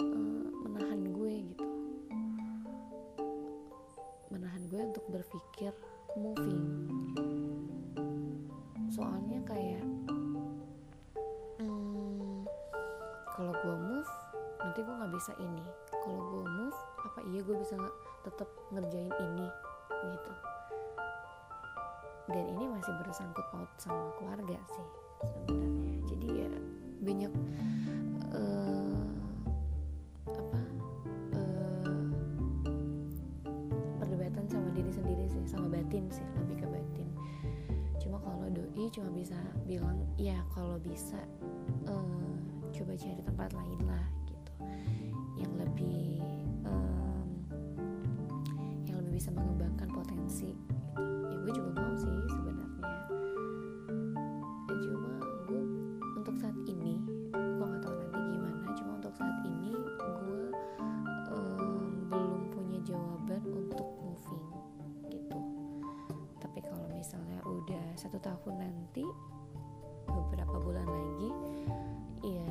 uh, 0.00 0.48
menahan 0.64 1.02
gue 1.12 1.32
gitu. 1.52 1.66
Menahan 4.32 4.62
gue 4.72 4.80
untuk 4.80 5.06
berpikir 5.12 5.70
moving. 6.16 6.88
Soalnya 8.88 9.44
kayak 9.44 9.84
hmm, 11.60 12.48
kalau 13.36 13.52
gue 13.60 13.76
move 13.76 14.12
nanti 14.64 14.78
gue 14.80 14.94
nggak 14.96 15.12
bisa 15.12 15.32
ini 15.36 15.66
bisa 17.72 17.88
tetap 18.20 18.48
ngerjain 18.68 19.08
ini 19.08 19.48
gitu. 20.12 20.32
Dan 22.28 22.44
ini 22.52 22.64
masih 22.68 22.92
bersangkut 23.00 23.48
paut 23.48 23.70
sama 23.80 24.12
keluarga 24.20 24.60
sih 24.76 24.88
sebenarnya. 25.24 25.96
Jadi 26.04 26.26
ya 26.36 26.52
banyak 27.00 27.32
uh, 28.36 29.08
apa 30.36 30.60
uh, 31.32 31.96
perdebatan 34.04 34.44
sama 34.52 34.68
diri 34.76 34.92
sendiri 34.92 35.24
sih 35.32 35.40
sama 35.48 35.72
batin 35.72 36.12
sih 36.12 36.28
lebih 36.44 36.60
ke 36.60 36.66
batin. 36.68 37.08
Cuma 38.04 38.20
kalau 38.20 38.52
doi 38.52 38.84
cuma 38.92 39.08
bisa 39.16 39.40
bilang 39.64 39.96
ya 40.20 40.44
kalau 40.52 40.76
bisa 40.76 41.24
uh, 41.88 42.36
coba 42.76 42.92
cari 43.00 43.22
tempat 43.24 43.48
lain 43.56 43.80
lah 43.88 44.04
gitu. 44.28 44.52
Yang 45.40 45.51
potensi 50.32 50.48
gitu. 50.48 51.28
ya 51.28 51.36
gue 51.44 51.52
juga 51.52 51.70
mau 51.76 51.92
sih 52.00 52.16
sebenarnya. 52.32 52.88
Ya, 54.64 54.76
cuma 54.80 55.12
gue 55.44 55.62
untuk 56.16 56.36
saat 56.40 56.56
ini 56.64 56.96
gue 57.36 57.64
nggak 57.68 57.82
tahu 57.84 57.92
nanti 58.00 58.20
gimana. 58.32 58.64
Cuma 58.72 58.90
untuk 58.96 59.12
saat 59.12 59.36
ini 59.44 59.76
gue 59.76 60.40
um, 61.36 62.08
belum 62.08 62.42
punya 62.48 62.80
jawaban 62.80 63.44
untuk 63.44 63.88
moving 64.00 64.46
gitu. 65.12 65.38
Tapi 66.40 66.58
kalau 66.64 66.86
misalnya 66.88 67.44
udah 67.44 67.84
satu 68.00 68.16
tahun 68.16 68.56
nanti 68.56 69.04
beberapa 70.08 70.56
bulan 70.64 70.88
lagi 70.88 71.28
ya 72.24 72.48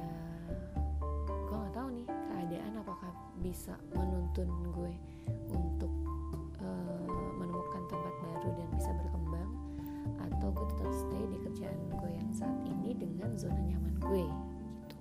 gue 1.49 1.55
nggak 1.57 1.73
tahu 1.73 1.87
nih 1.97 2.05
keadaan 2.29 2.73
apakah 2.77 3.11
bisa 3.41 3.73
menuntun 3.97 4.49
gue 4.69 4.93
kerjaan 11.71 11.87
gue 12.03 12.11
yang 12.11 12.31
saat 12.35 12.59
ini 12.67 12.91
dengan 12.99 13.31
zona 13.39 13.61
nyaman 13.63 13.95
gue 14.03 14.27
gitu. 14.27 14.97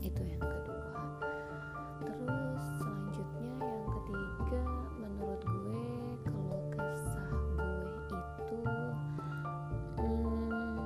Itu 0.00 0.22
yang 0.24 0.40
kedua. 0.40 0.88
Terus 2.00 2.64
selanjutnya 2.80 3.52
yang 3.60 3.84
ketiga 3.92 4.64
menurut 4.96 5.42
gue 5.44 5.84
kalau 6.24 6.60
kesah 6.72 7.32
gue 7.60 7.92
itu 8.08 8.58
hmm, 10.00 10.80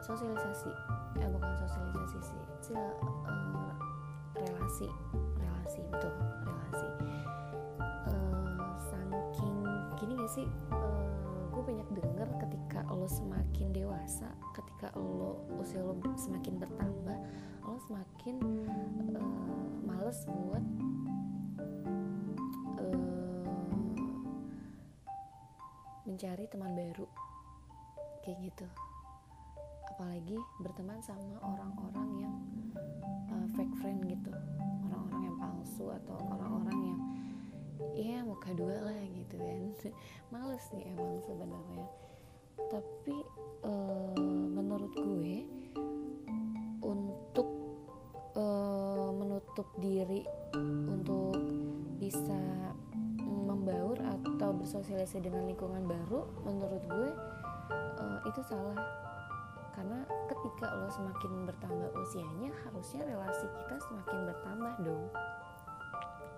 sosialisasi. 0.00 0.72
Eh 1.20 1.28
bukan 1.28 1.52
sosialisasi 1.68 2.18
sih. 2.24 2.42
Sih 2.64 2.76
uh, 2.80 3.72
relasi. 4.40 4.88
Relasi 5.36 5.80
betul. 5.92 6.12
Relasi. 6.48 6.88
Uh, 8.08 8.72
saking 8.88 9.60
gini 10.00 10.16
gak 10.16 10.32
sih? 10.32 10.48
Uh, 10.72 11.23
banyak 11.64 11.88
denger 11.96 12.28
ketika 12.44 12.84
lo 12.92 13.08
semakin 13.08 13.72
dewasa 13.72 14.28
ketika 14.52 14.92
lo 14.94 15.48
usia 15.56 15.80
lo 15.80 15.96
semakin 16.14 16.60
bertambah 16.60 17.18
lo 17.64 17.80
semakin 17.88 18.36
uh, 19.16 19.68
males 19.88 20.28
buat 20.28 20.64
uh, 22.76 23.44
mencari 26.04 26.44
teman 26.52 26.76
baru. 26.76 27.08
Kayak 28.20 28.52
gitu. 28.52 28.66
Apalagi 29.96 30.36
berteman 30.60 31.00
sama 31.00 31.40
orang-orang 31.40 32.08
yang 32.20 32.36
uh, 33.32 33.46
fake 33.56 33.72
friend 33.80 34.04
gitu. 34.08 34.32
Orang-orang 34.92 35.32
yang 35.32 35.36
palsu 35.40 35.88
atau 35.88 36.16
orang-orang 36.20 36.78
yang 36.92 36.93
ya 37.92 38.24
muka 38.24 38.50
dua 38.56 38.88
lah 38.88 39.00
gitu 39.12 39.36
kan. 39.36 39.60
Males 40.32 40.64
sih 40.72 40.82
emang 40.88 41.20
sebenarnya. 41.28 41.86
Tapi 42.72 43.16
uh, 43.66 44.16
menurut 44.54 44.94
gue 44.96 45.36
untuk 46.80 47.48
uh, 48.38 49.10
menutup 49.12 49.68
diri 49.78 50.24
untuk 50.88 51.36
bisa 52.00 52.40
membaur 53.24 53.96
atau 54.00 54.50
bersosialisasi 54.54 55.24
dengan 55.24 55.48
lingkungan 55.48 55.84
baru 55.84 56.26
menurut 56.46 56.82
gue 56.88 57.10
uh, 58.00 58.18
itu 58.24 58.40
salah. 58.46 58.78
Karena 59.74 60.06
ketika 60.30 60.70
lo 60.70 60.86
semakin 60.86 61.50
bertambah 61.50 61.90
usianya 61.98 62.54
harusnya 62.62 63.02
relasi 63.02 63.46
kita 63.50 63.76
semakin 63.90 64.18
bertambah 64.30 64.74
dong 64.86 65.04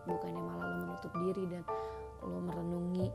bukannya 0.07 0.41
malah 0.41 0.67
lo 0.71 0.77
menutup 0.87 1.13
diri 1.19 1.45
dan 1.51 1.63
lo 2.23 2.39
merenungi 2.43 3.09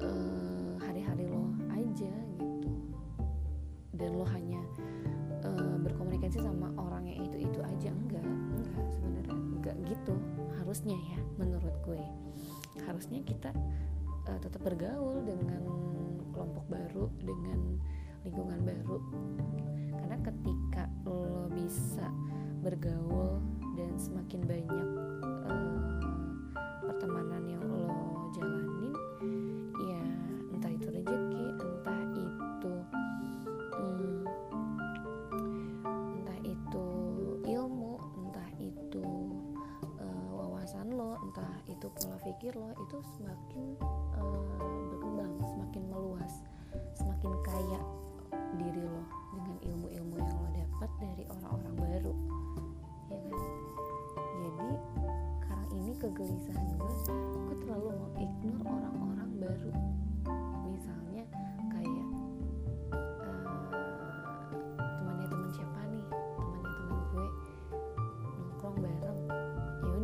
uh, 0.00 0.72
hari-hari 0.80 1.28
lo 1.28 1.52
aja 1.70 2.12
gitu. 2.40 2.70
Dan 3.94 4.10
lo 4.16 4.24
hanya 4.32 4.60
uh, 5.44 5.76
berkomunikasi 5.84 6.40
sama 6.40 6.72
orang 6.80 7.06
yang 7.06 7.28
itu 7.28 7.46
itu 7.46 7.60
aja. 7.60 7.92
Enggak 7.92 8.24
enggak 8.24 8.88
sebenarnya. 8.96 9.36
Enggak 9.36 9.76
gitu 9.86 10.14
harusnya 10.60 10.96
ya 10.96 11.20
menurut 11.36 11.74
gue. 11.84 12.02
Harusnya 12.88 13.20
kita 13.22 13.52
uh, 14.26 14.38
tetap 14.40 14.60
bergaul 14.64 15.20
dengan 15.22 15.62
kelompok 16.32 16.64
baru 16.72 17.06
dengan 17.20 17.76
lingkungan 18.24 18.60
baru. 18.64 18.98
Karena 20.00 20.16
ketika 20.24 20.84
lo 21.04 21.48
bisa 21.52 22.08
bergaul 22.60 23.40
dan 23.76 23.96
semakin 23.96 24.40
banyak 24.44 24.88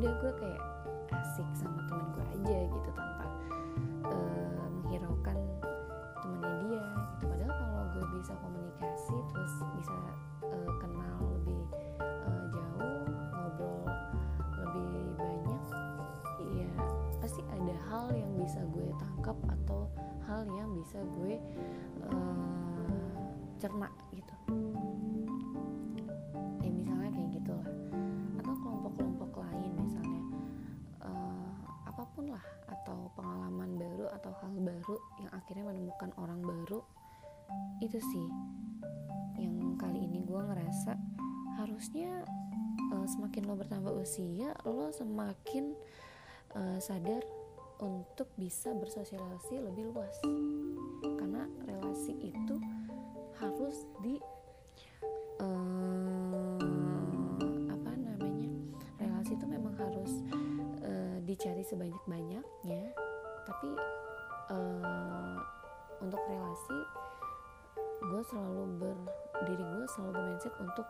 udah 0.06 0.22
gue 0.22 0.32
kayak 0.38 0.62
asik 1.18 1.48
sama 1.58 1.82
teman 1.90 2.06
gue 2.14 2.24
aja 2.38 2.58
gitu 2.70 2.90
tanpa 2.94 3.26
uh, 4.06 4.66
menghiraukan 4.78 5.34
temannya 6.22 6.54
dia 6.62 6.86
gitu. 6.94 7.24
Padahal 7.26 7.54
kalau 7.58 7.82
gue 7.90 8.04
bisa 8.14 8.32
komunikasi 8.38 9.16
terus 9.34 9.54
bisa 9.74 9.98
uh, 10.46 10.70
kenal 10.78 11.18
lebih 11.34 11.58
uh, 11.98 12.44
jauh 12.54 13.02
ngobrol 13.34 13.82
lebih 14.62 14.94
banyak 15.18 15.62
ya 16.54 16.70
pasti 17.18 17.42
ada 17.50 17.74
hal 17.90 18.06
yang 18.14 18.30
bisa 18.38 18.62
gue 18.62 18.86
tangkap 19.02 19.34
atau 19.58 19.90
hal 20.30 20.46
yang 20.54 20.70
bisa 20.70 21.02
gue 21.18 21.34
uh, 22.14 23.10
cerna 23.58 23.90
gitu 24.14 24.35
atau 34.16 34.32
hal 34.40 34.52
baru 34.56 34.96
yang 35.20 35.30
akhirnya 35.36 35.64
menemukan 35.68 36.10
orang 36.16 36.40
baru 36.40 36.80
itu 37.84 38.00
sih. 38.00 38.26
Yang 39.36 39.76
kali 39.76 40.00
ini 40.08 40.24
gue 40.24 40.40
ngerasa 40.40 40.96
harusnya 41.60 42.24
uh, 42.92 43.06
semakin 43.06 43.42
lo 43.44 43.54
bertambah 43.56 43.92
usia 43.96 44.56
lo 44.64 44.88
semakin 44.92 45.76
uh, 46.56 46.78
sadar 46.80 47.20
untuk 47.84 48.32
bisa 48.40 48.72
bersosialisasi 48.72 49.60
lebih 49.60 49.92
luas. 49.92 50.16
Karena 51.04 51.44
relasi 51.68 52.16
itu 52.24 52.56
harus 53.36 53.84
di 54.00 54.16
uh, 55.44 56.56
apa 57.68 57.92
namanya 57.92 58.48
relasi 58.96 59.36
itu 59.36 59.44
memang 59.44 59.76
harus 59.76 60.12
dicari 61.26 61.66
sebanyak-banyaknya 61.66 62.82
tapi 63.46 63.70
uh, 64.50 65.38
untuk 66.02 66.18
relasi 66.26 66.78
gue 68.02 68.22
selalu 68.26 68.62
ber 68.82 68.98
diri 69.46 69.62
gue 69.62 69.86
selalu 69.94 70.10
bermindset 70.18 70.54
untuk 70.58 70.86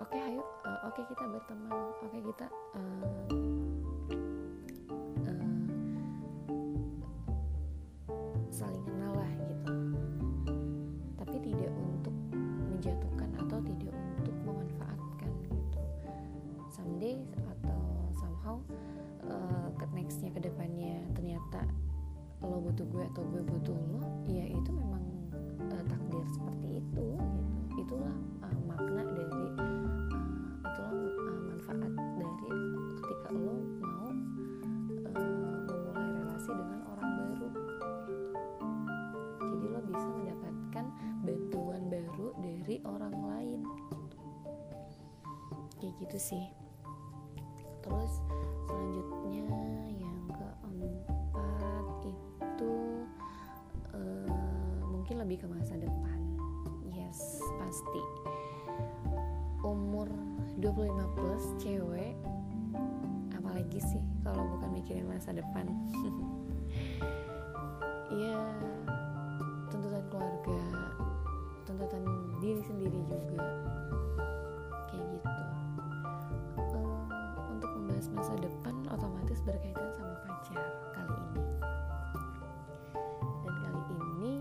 oke 0.00 0.08
okay, 0.08 0.20
ayo 0.32 0.42
uh, 0.64 0.88
oke 0.88 0.96
okay, 0.96 1.04
kita 1.12 1.24
berteman 1.28 1.70
oke 1.70 2.04
okay, 2.08 2.20
kita 2.24 2.46
uh, 2.74 3.04
uh, 5.28 5.64
saling 8.54 8.82
kenal 8.86 9.12
lah 9.18 9.32
gitu. 9.50 9.74
Tapi 11.18 11.36
tidak 11.42 11.72
untuk 11.74 12.14
menjatuhkan 12.70 13.30
atau 13.42 13.58
tidak 13.66 13.94
untuk 14.22 14.36
memanfaatkan 14.46 15.30
gitu. 15.50 15.78
Someday 16.70 17.18
atau 17.50 17.82
somehow 18.14 18.56
ternyata 21.54 21.70
lo 22.44 22.58
butuh 22.60 22.86
gue 22.90 23.04
atau 23.14 23.22
gue 23.30 23.42
butuh 23.46 23.78
lo 23.94 24.02
ya 24.26 24.44
itu 24.50 24.70
memang 24.74 25.04
uh, 25.70 25.82
takdir 25.86 26.26
seperti 26.34 26.82
itu 26.82 27.06
gitu 27.78 27.94
itulah 27.94 28.14
uh, 28.42 28.56
makna 28.66 29.02
dari 29.14 29.42
uh, 29.54 29.94
itulah 30.66 30.92
uh, 30.98 31.40
manfaat 31.46 31.92
dari 32.18 32.50
ketika 32.98 33.28
lo 33.32 33.54
mau 33.78 34.10
uh, 35.14 35.58
memulai 35.62 36.10
relasi 36.20 36.50
dengan 36.52 36.80
orang 36.90 37.10
baru 37.22 37.32
gitu. 37.38 37.62
jadi 39.38 39.66
lo 39.70 39.80
bisa 39.86 40.08
mendapatkan 40.10 40.84
bantuan 41.22 41.82
baru 41.86 42.26
dari 42.42 42.76
orang 42.82 43.14
lain 43.14 43.60
gitu. 43.94 44.18
kayak 45.78 45.94
gitu 46.02 46.18
sih 46.18 46.63
25 60.74 61.14
plus 61.14 61.44
cewek 61.62 62.18
apalagi 63.30 63.78
sih 63.78 64.02
kalau 64.26 64.42
bukan 64.58 64.70
mikirin 64.74 65.06
masa 65.06 65.30
depan. 65.30 65.70
Ya 68.14 68.38
tuntutan 69.74 70.06
keluarga 70.06 70.60
tuntutan 71.66 72.02
diri 72.38 72.62
sendiri 72.62 73.00
juga 73.10 73.42
kayak 74.86 75.06
gitu. 75.18 75.42
Um, 76.78 77.10
untuk 77.50 77.70
membahas 77.74 78.06
masa 78.14 78.38
depan 78.38 78.74
otomatis 78.86 79.42
berkaitan 79.42 79.90
sama 79.98 80.14
pacar 80.22 80.62
kali 80.94 81.16
ini. 81.16 81.42
Dan 83.42 83.54
kali 83.58 83.80
ini 83.98 84.32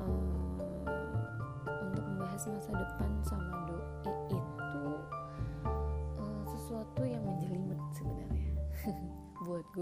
um, 0.00 0.56
untuk 1.68 2.04
membahas 2.08 2.42
masa 2.48 2.72
depan 2.72 3.10
sama 3.20 3.37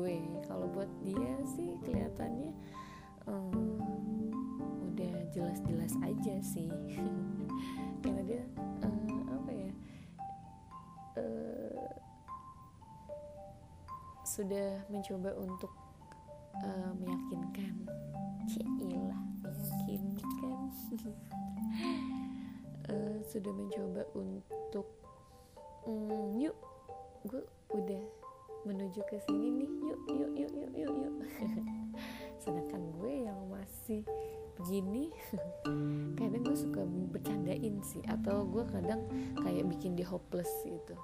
gue 0.07 0.23
kalau 0.47 0.71
buat 0.71 0.87
dia 1.03 1.35
sih 1.59 1.75
kelihatannya 1.83 2.55
um, 3.27 3.75
udah 4.95 5.15
jelas-jelas 5.35 5.99
aja 5.99 6.35
sih. 6.47 6.71
Karena 8.07 8.23
dia 8.23 8.43
um, 8.87 9.27
apa 9.35 9.51
ya 9.51 9.73
uh, 11.19 11.91
sudah 14.23 14.79
mencoba 14.95 15.35
untuk 15.43 15.75
uh, 16.63 16.95
meyakinkan. 17.03 17.75
Cilah 18.47 19.19
meyakinkan. 19.43 20.71
Uh, 22.87 23.19
sudah 23.35 23.51
mencoba 23.51 24.07
untuk 24.15 24.87
mm, 25.83 26.47
yuk 26.47 26.55
gue 27.27 27.43
udah 27.75 28.16
menuju 28.67 29.01
ke 29.07 29.23
sini 29.31 29.63
nih. 29.63 29.71
Yuk 29.87 30.01
yuk 30.11 30.33
yuk 30.35 30.53
yuk 30.53 30.73
yuk 30.75 30.93
yuk. 31.07 31.15
Sedangkan 32.43 32.83
gue 32.99 33.13
yang 33.31 33.39
masih 33.47 34.03
begini 34.59 35.15
kadang 36.19 36.43
gue 36.43 36.57
suka 36.59 36.83
bercandain 37.15 37.79
sih. 37.87 38.03
Atau 38.11 38.43
gue 38.51 38.67
kadang 38.67 39.07
kayak 39.39 39.71
bikin 39.71 39.95
dia 39.95 40.11
hopeless 40.11 40.51
gitu. 40.67 40.99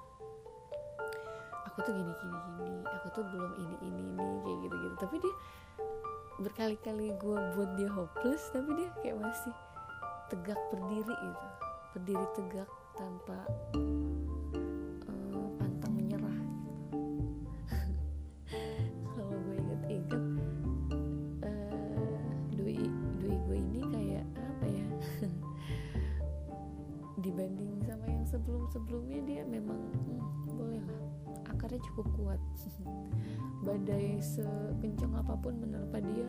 Aku 1.71 1.77
tuh 1.87 1.93
gini 1.95 2.11
gini 2.11 2.37
gini. 2.59 2.81
Aku 2.99 3.07
tuh 3.15 3.23
belum 3.23 3.51
ini 3.55 3.75
ini 3.87 4.01
ini 4.13 4.27
kayak 4.43 4.57
gitu 4.67 4.75
gitu 4.75 4.95
tapi 4.99 5.15
dia 5.23 5.35
berkali-kali 6.33 7.07
gue 7.21 7.37
buat 7.55 7.71
dia 7.79 7.89
hopeless 7.93 8.43
tapi 8.51 8.69
dia 8.75 8.89
kayak 8.99 9.17
masih 9.23 9.53
tegak 10.27 10.59
berdiri 10.69 11.15
gitu. 11.15 11.47
Berdiri 11.95 12.27
tegak 12.35 12.69
tanpa 12.93 13.37
sebelum-sebelumnya 28.43 29.19
dia 29.23 29.41
memang 29.47 29.79
hmm, 29.79 30.51
boleh 30.59 30.83
lah. 30.83 31.03
Akarnya 31.47 31.79
cukup 31.79 32.11
kuat. 32.19 32.41
Badai 33.65 34.19
sekencang 34.19 35.15
apa 35.15 35.39
pun 35.39 35.55
menerpa 35.55 36.03
dia 36.03 36.27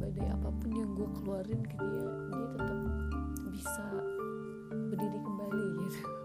badai 0.00 0.32
apa 0.32 0.48
pun 0.48 0.72
yang 0.72 0.90
gue 0.96 1.08
keluarin 1.20 1.60
ke 1.60 1.76
dia 1.76 2.08
dia 2.32 2.46
tetap 2.56 2.78
bisa 3.52 3.84
berdiri 4.88 5.18
kembali 5.20 5.64
gitu 5.84 6.19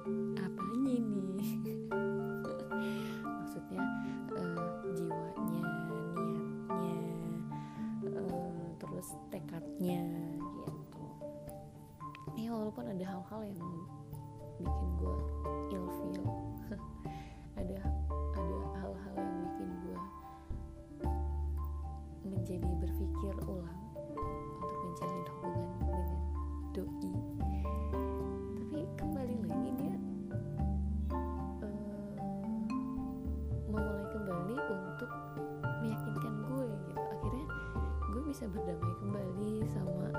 bisa 38.35 38.51
berdamai 38.51 38.93
kembali 38.99 39.63
sama 39.71 40.11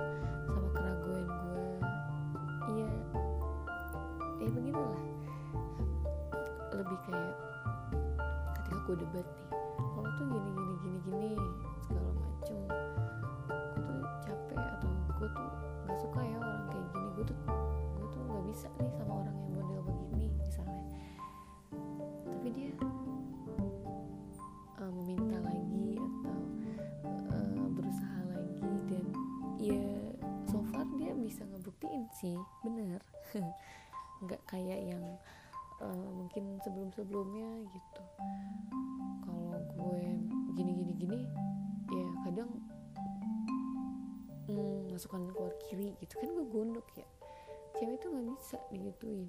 sama 0.49 0.69
keraguan 0.73 1.29
gue 1.29 1.69
iya. 2.73 2.89
Ya 4.41 4.49
beginilah. 4.57 5.05
Lebih 6.73 6.99
kayak 7.05 7.37
ketika 8.57 8.77
gue 8.89 8.97
debat 9.05 9.27
nih 9.29 9.49
kalau 9.77 10.09
tuh 10.17 10.27
gini 10.33 10.49
gini 10.49 10.75
gini 10.81 10.99
gini 11.05 11.33
segala 11.85 12.11
macem. 12.17 12.61
Gue 13.53 13.85
tuh 13.85 14.01
capek 14.25 14.65
atau 14.65 14.91
gue 14.97 15.29
tuh 15.37 15.49
nggak 15.85 15.99
suka 16.01 16.21
ya 16.25 16.37
orang 16.41 16.65
kayak 16.73 16.87
gini. 16.97 17.09
Gue 17.21 17.25
tuh 17.29 17.39
gue 18.01 18.07
tuh 18.17 18.21
nggak 18.33 18.45
bisa 18.49 18.69
nih 18.81 18.93
sama 18.97 19.13
orang 19.29 19.37
yang 19.45 19.53
model 19.61 19.81
begini 19.93 20.33
misalnya. 20.41 20.85
Tapi 22.33 22.49
dia 22.49 22.73
bisa 31.37 31.53
ngebuktiin 31.53 32.09
sih 32.17 32.33
bener. 32.65 33.05
Nggak 34.25 34.41
kayak 34.49 34.89
yang 34.89 35.05
uh, 35.85 36.09
mungkin 36.17 36.57
sebelum 36.65 36.89
sebelumnya 36.97 37.61
gitu. 37.77 38.03
Kalau 39.21 39.61
gue 39.77 40.17
gini 40.57 40.73
gini 40.81 40.93
gini 40.97 41.21
ya 41.93 42.09
kadang 42.25 42.49
hmm, 44.49 44.97
masukkan 44.97 45.29
keluar 45.29 45.53
kiri 45.69 45.93
gitu 46.01 46.17
kan 46.25 46.29
gue 46.33 46.47
gondok 46.49 46.89
ya. 46.97 47.05
Cewek 47.77 48.01
tuh 48.01 48.17
nggak 48.17 48.33
bisa 48.41 48.57
digituin. 48.73 49.29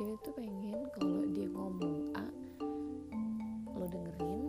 Cewek 0.00 0.16
tuh 0.24 0.32
pengen 0.32 0.88
kalau 0.96 1.28
dia 1.28 1.44
ngomong 1.52 2.08
A 2.16 2.24
lo 3.76 3.84
dengerin 3.84 4.48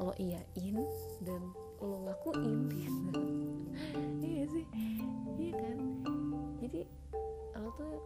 lo 0.00 0.16
iyain 0.16 0.88
dan 1.20 1.52
lo 1.84 2.00
lakuin. 2.08 2.64
Iya 4.24 4.44
sih 4.48 4.64
iya 5.40 5.56
kan 5.56 5.78
jadi 6.70 6.86
lo 7.58 7.66
tuh 7.74 7.98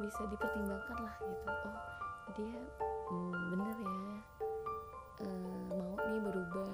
bisa 0.00 0.24
dipertimbangkan 0.32 0.96
lah 1.04 1.14
gitu. 1.20 1.48
Oh 1.52 2.32
dia 2.32 2.56
hmm, 3.12 3.32
bener 3.52 3.76
ya. 3.84 4.16
Uh, 5.20 5.68
mau 5.76 5.92
nih 6.08 6.20
berubah. 6.24 6.72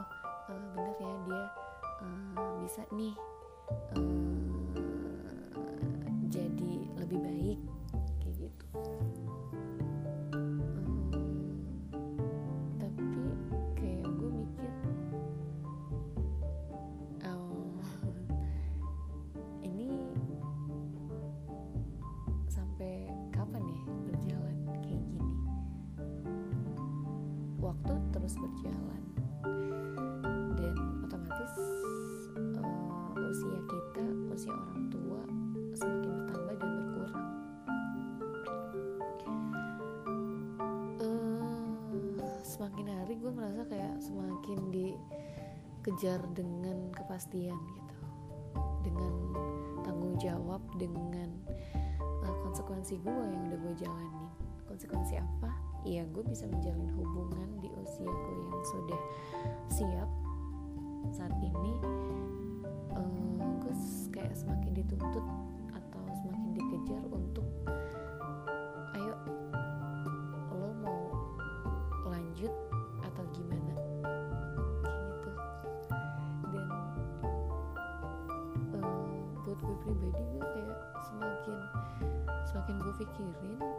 uh, 0.00 0.64
bener 0.72 0.96
ya 1.04 1.12
dia 1.28 1.44
uh, 2.00 2.52
bisa 2.64 2.80
nih 2.96 3.12
uh, 3.92 4.29
dikejar 45.80 46.20
dengan 46.36 46.92
kepastian 46.92 47.56
gitu. 47.56 47.96
Dengan 48.84 49.14
tanggung 49.80 50.20
jawab 50.20 50.60
dengan 50.76 51.32
uh, 52.20 52.36
konsekuensi 52.44 53.00
gue 53.00 53.08
yang 53.32 53.48
udah 53.48 53.58
gue 53.64 53.74
jalanin 53.80 54.28
konsekuensi 54.68 55.16
apa? 55.16 55.48
Ya 55.88 56.04
gue 56.04 56.20
bisa 56.28 56.44
menjalin 56.52 56.92
hubungan 57.00 57.48
di 57.64 57.72
usia 57.80 58.04
gue 58.04 58.36
yang 58.44 58.60
sudah 58.68 59.00
siap 59.72 60.10
saat 61.16 61.32
ini. 61.40 61.72
Uh, 62.92 63.40
gue 63.64 63.72
kayak 64.12 64.36
semakin 64.36 64.59
pikirin 83.00 83.69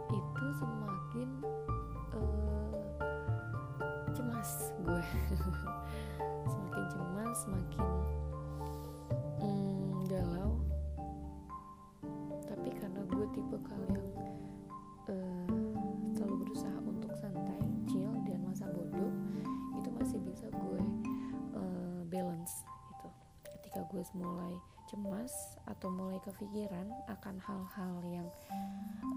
atau 25.82 25.90
mulai 25.98 26.22
kepikiran 26.22 26.94
akan 27.10 27.42
hal-hal 27.42 27.94
yang 28.06 28.28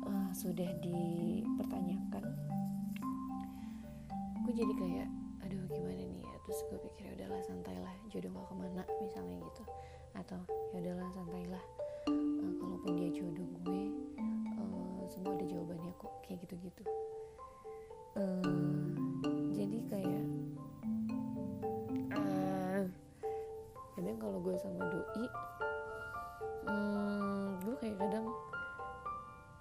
uh, 0.09 0.33
sudah 0.33 0.65
dipertanyakan 0.81 2.25
gue 4.41 4.49
jadi 4.49 4.73
kayak 4.73 5.09
aduh 5.45 5.61
gimana 5.69 5.93
nih 5.93 6.25
ya? 6.25 6.33
Terus 6.41 6.65
gue 6.65 6.81
pikir 6.89 7.05
ya 7.05 7.11
udahlah 7.21 7.37
santailah 7.45 7.93
jodoh 8.09 8.33
gak 8.33 8.49
ke 8.49 8.55
mana 8.57 8.81
misalnya 8.97 9.37
gitu. 9.45 9.61
Atau 10.17 10.41
ya 10.73 10.77
udahlah 10.81 11.05
santailah 11.13 11.63
uh, 12.09 12.53
kalaupun 12.57 12.97
dia 12.97 13.13
jodoh 13.13 13.45
gue 13.61 13.81
uh, 14.57 15.05
semua 15.05 15.37
ada 15.37 15.45
jawabannya 15.45 15.93
kok 16.01 16.13
kayak 16.25 16.49
gitu-gitu. 16.49 16.81
Uh, 18.17 18.41
jadi 19.53 19.77
kayak 19.85 20.25
uh, 22.17 22.89
kadang 23.93 24.17
kalau 24.17 24.41
gue 24.41 24.57
sama 24.57 24.81
doi 24.89 25.29
hmm, 26.65 27.61
gue 27.61 27.75
kayak 27.81 27.97
kadang 28.01 28.27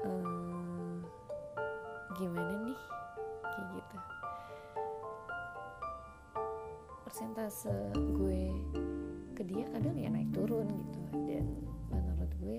uh, 0.05 0.97
gimana 2.17 2.55
nih? 2.65 2.81
Kayak 3.45 3.67
gitu. 3.79 3.99
Persentase 7.05 7.77
gue 7.95 8.43
ke 9.35 9.43
dia 9.47 9.65
kadang 9.71 9.95
ya 9.95 10.09
naik 10.11 10.31
turun 10.35 10.67
gitu. 10.67 11.01
Dan 11.13 11.47
menurut 11.93 12.33
gue 12.43 12.59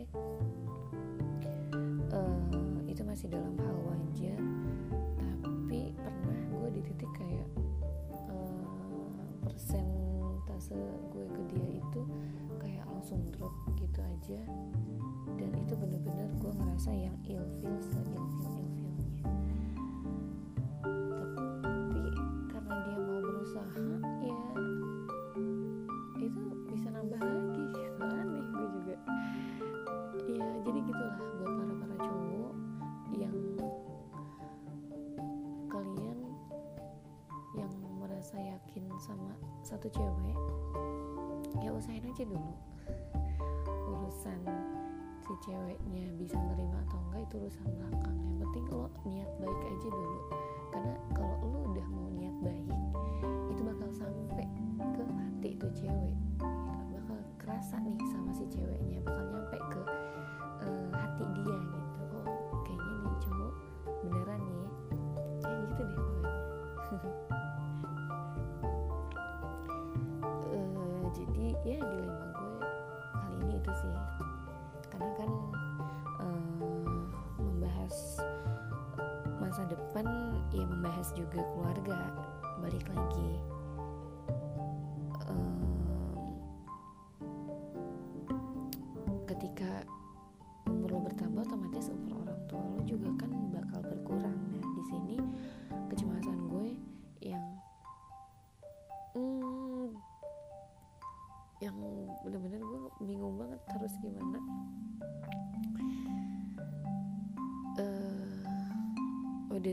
uh, 2.13 2.79
itu 2.87 3.01
masih 3.03 3.27
dalam 3.29 3.55
hal 3.59 3.77
wajar. 3.89 4.39
Tapi 5.43 5.91
pernah 5.97 6.39
gue 6.53 6.69
di 6.79 6.81
titik 6.85 7.11
kayak 7.17 7.49
uh, 8.31 8.63
persentase 9.43 10.77
gue 11.11 11.25
ke 11.33 11.41
langsung 13.05 13.29
drop 13.37 13.53
gitu 13.77 14.01
aja. 14.01 14.41
Dan 15.37 15.53
itu 15.53 15.77
bener-bener 15.77 16.25
gue 16.41 16.49
ngerasa 16.57 16.89
yang 16.89 17.13
ilfil 17.21 17.77
se 17.77 18.01
ilfil 18.01 18.49
satu 18.49 18.74
ceweknya 45.45 46.09
bisa 46.17 46.41
nerima 46.41 46.81
atau 46.89 46.97
enggak 47.05 47.21
itu 47.29 47.35
urusan 47.37 47.67
belakang. 47.77 48.17
Yang 48.17 48.37
penting 48.49 48.65
lo 48.73 48.89
niat 49.05 49.29
baik 49.37 49.61
aja 49.61 49.87
dulu. 49.93 50.19
Karena 50.73 50.93
kalau 51.13 51.35
lo 51.45 51.59
udah 51.69 51.87
mau 51.93 52.07
niat 52.09 52.24
membahas 81.05 81.21
juga 81.21 81.41
keluarga. 81.53 81.99
Balik 82.65 82.85
lagi. 82.89 83.31
Um, 85.29 86.49
ketika 89.29 89.85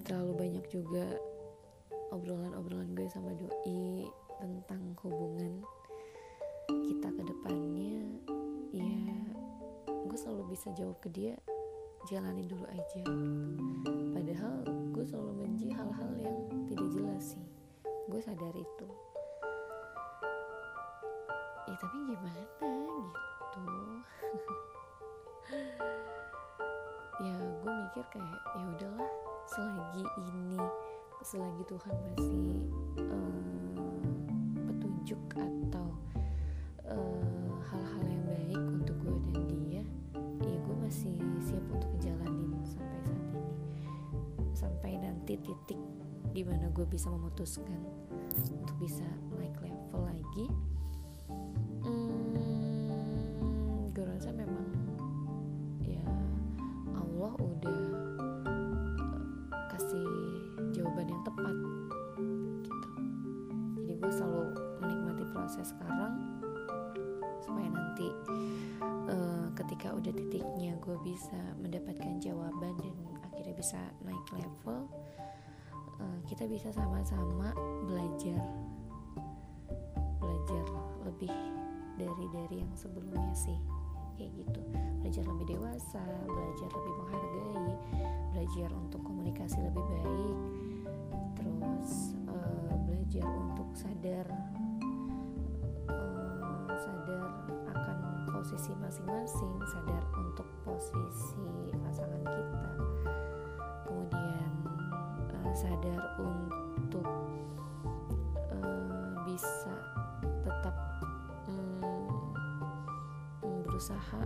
terlalu 0.02 0.32
banyak 0.34 0.64
juga 0.66 1.06
obrolan-obrolan 2.10 2.90
gue 2.92 3.06
sama 3.06 3.30
doi 3.38 4.10
tentang 4.42 4.98
hubungan 5.06 5.62
kita 6.66 7.08
ke 7.14 7.22
depannya. 7.22 8.02
Ya 8.74 8.90
gue 9.86 10.18
selalu 10.18 10.52
bisa 10.52 10.74
jawab 10.74 10.98
ke 10.98 11.08
dia 11.14 11.38
jalanin 12.10 12.50
dulu 12.50 12.66
aja. 12.66 13.02
Padahal 14.10 14.66
gue 14.90 15.04
selalu 15.06 15.32
menji 15.46 15.70
hal-hal 15.70 16.10
yang 16.18 16.36
tidak 16.66 16.88
jelas 16.90 17.38
sih. 17.38 17.46
Gue 18.10 18.18
sadar 18.18 18.54
itu. 18.58 18.88
Ya 21.70 21.74
tapi 21.78 21.96
gimana 22.10 22.42
gitu? 22.42 22.72
Ya 27.22 27.38
gue 27.38 27.70
mikir 27.70 28.02
kayak 28.10 28.40
ya 28.58 28.64
udahlah 28.66 29.21
selagi 29.50 30.04
ini 30.18 30.62
selagi 31.22 31.62
Tuhan 31.70 31.94
masih 32.14 32.66
um, 32.98 33.78
petunjuk 34.66 35.22
atau 35.34 35.86
uh, 36.86 37.54
hal-hal 37.70 38.04
yang 38.06 38.24
baik 38.26 38.58
untuk 38.58 38.96
gue 39.06 39.18
dan 39.30 39.46
dia 39.66 39.84
ya 40.42 40.56
gue 40.66 40.76
masih 40.82 41.14
siap 41.42 41.62
untuk 41.70 41.86
ngejalanin 41.94 42.58
sampai 42.66 42.98
saat 43.06 43.26
ini. 43.30 43.50
Sampai 44.50 44.98
nanti 44.98 45.38
titik 45.38 45.78
di 46.34 46.42
mana 46.42 46.66
gue 46.74 46.86
bisa 46.86 47.10
memutuskan 47.10 47.78
untuk 48.50 48.76
bisa 48.82 49.06
naik 49.38 49.54
level 49.62 50.10
lagi. 50.10 50.46
Hmm, 51.86 53.86
gue 53.94 54.04
rasa 54.06 54.34
memang 54.34 54.66
ya 55.86 56.02
Allah 56.98 57.32
udah 57.38 57.81
bisa 71.12 71.40
mendapatkan 71.60 72.16
jawaban 72.24 72.72
dan 72.80 72.96
akhirnya 73.28 73.52
bisa 73.52 73.76
naik 74.00 74.26
level 74.32 74.88
uh, 76.00 76.18
kita 76.24 76.48
bisa 76.48 76.72
sama-sama 76.72 77.52
belajar. 77.84 78.40
Belajar 80.16 80.64
lebih 81.04 81.34
dari 82.00 82.26
dari 82.32 82.56
yang 82.64 82.72
sebelumnya 82.72 83.36
sih 83.36 83.60
kayak 84.16 84.32
gitu. 84.40 84.60
Belajar 85.04 85.24
lebih 85.28 85.52
dewasa 85.52 86.00
belajar 86.24 86.68
lebih 86.72 86.92
menghargai 86.96 87.76
belajar 88.32 88.70
untuk 88.72 89.00
komunikasi 89.04 89.60
lebih 89.60 89.84
baik 89.92 90.38
terus 91.36 92.16
uh, 92.26 92.74
belajar 92.88 93.28
untuk 93.28 93.68
sadar 93.76 94.26
uh, 95.88 96.72
sadar 96.80 97.28
akan 97.76 97.96
posisi 98.42 98.74
masing-masing 98.82 99.54
sadar 99.70 100.02
untuk 100.18 100.42
posisi 100.66 101.46
pasangan 101.78 102.26
kita. 102.26 102.70
Kemudian 103.86 104.50
uh, 105.30 105.52
sadar 105.54 106.02
untuk 106.18 107.06
uh, 108.50 109.14
bisa 109.22 109.78
tetap 110.42 110.74
berusaha 113.62 114.20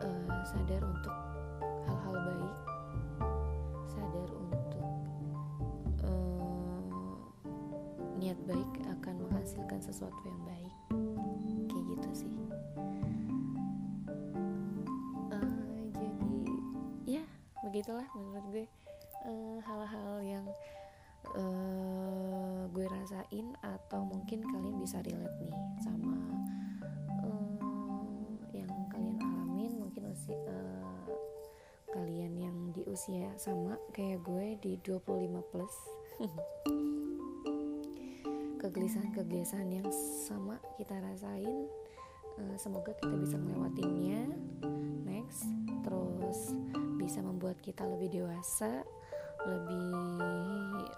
uh, 0.00 0.40
sadar 0.56 0.80
untuk 0.88 1.16
hal-hal 1.84 2.16
baik 2.16 2.56
sadar 3.92 4.28
untuk 4.32 4.88
uh, 6.00 7.20
niat 8.16 8.40
baik 8.48 8.72
akan 8.88 9.20
menghasilkan 9.28 9.84
sesuatu 9.84 10.16
yang 10.24 10.40
baik 10.48 10.83
begitulah 17.74 18.06
menurut 18.14 18.46
gue. 18.54 18.66
Hal-hal 19.66 20.12
uh, 20.14 20.22
yang 20.22 20.46
uh, 21.34 22.70
gue 22.70 22.86
rasain 22.86 23.50
atau 23.66 24.06
mungkin 24.06 24.46
kalian 24.46 24.78
bisa 24.78 25.02
relate 25.02 25.34
nih 25.42 25.56
sama 25.82 26.14
usia 32.94 33.26
sama 33.34 33.74
kayak 33.90 34.22
gue 34.22 34.54
di 34.62 34.72
25 34.86 35.50
plus. 35.50 35.74
Kegelisahan-kegelisahan 38.62 39.66
yang 39.66 39.90
sama 40.22 40.62
kita 40.78 40.94
rasain. 41.02 41.66
Uh, 42.38 42.54
semoga 42.54 42.94
kita 43.02 43.18
bisa 43.18 43.34
melewatinya 43.34 44.30
next. 45.02 45.42
Terus 45.82 46.54
bisa 47.04 47.20
membuat 47.20 47.60
kita 47.60 47.84
lebih 47.84 48.08
dewasa 48.16 48.80
lebih 49.44 49.92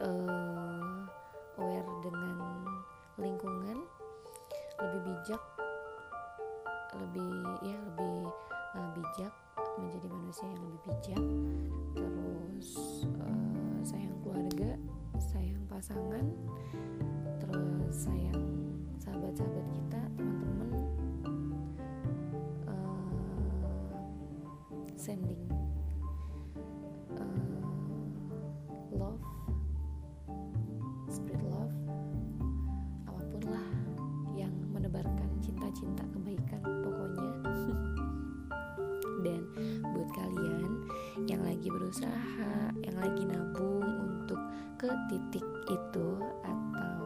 uh, 0.07 1.03
aware 1.59 1.91
dengan 2.07 2.39
lingkungan 3.19 3.83
lebih 4.79 5.01
bijak 5.03 5.43
lebih 6.95 7.27
ya 7.67 7.75
lebih 7.75 8.31
uh, 8.79 8.89
bijak 8.95 9.35
menjadi 9.77 10.09
manusia 10.09 10.47
yang 10.49 10.63
lebih 10.65 10.81
bijak. 10.89 11.23
Terus 11.93 12.69
uh, 13.21 13.77
sayang 13.85 14.17
keluarga 14.23 14.79
sayang 15.19 15.65
pasangan 15.67 16.25
terus 17.41 18.09
sayang 18.09 18.41
sahabat-sahabat 19.01 19.67
kita 19.73 20.03
teman-teman 20.17 20.73
uh, 22.69 23.97
sending 24.97 25.46
berusaha 41.87 42.75
yang 42.83 42.99
lagi 42.99 43.23
nabung 43.31 43.87
untuk 43.87 44.43
ke 44.75 44.91
titik 45.07 45.47
itu 45.71 46.19
atau 46.43 46.99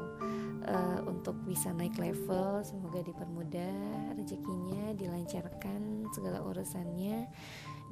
uh, 0.65 1.01
untuk 1.05 1.37
bisa 1.45 1.69
naik 1.77 2.01
level 2.01 2.65
semoga 2.65 3.05
dipermudah 3.05 4.17
rezekinya 4.17 4.97
dilancarkan 4.97 6.09
segala 6.17 6.41
urusannya. 6.41 7.29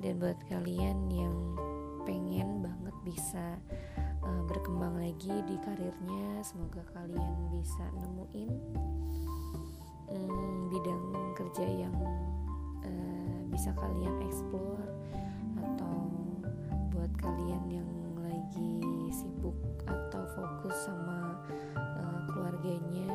Dan 0.01 0.17
buat 0.17 0.41
kalian 0.49 1.13
yang 1.13 1.37
pengen 2.09 2.65
banget 2.65 2.97
bisa 3.05 3.61
uh, 4.25 4.43
berkembang 4.49 4.97
lagi 4.97 5.45
di 5.45 5.61
karirnya 5.61 6.41
semoga 6.41 6.81
kalian 6.97 7.53
bisa 7.53 7.85
nemuin 8.01 8.51
um, 10.09 10.73
bidang 10.73 11.05
kerja 11.37 11.85
yang 11.85 11.93
uh, 12.81 13.39
bisa 13.53 13.77
kalian 13.77 14.17
explore 14.25 14.89
atau 15.59 15.98
buat 17.09 17.25
kalian 17.25 17.65
yang 17.81 17.91
lagi 18.21 19.09
sibuk 19.09 19.57
atau 19.89 20.29
fokus 20.37 20.77
sama 20.85 21.41
uh, 21.73 22.21
keluarganya 22.29 23.09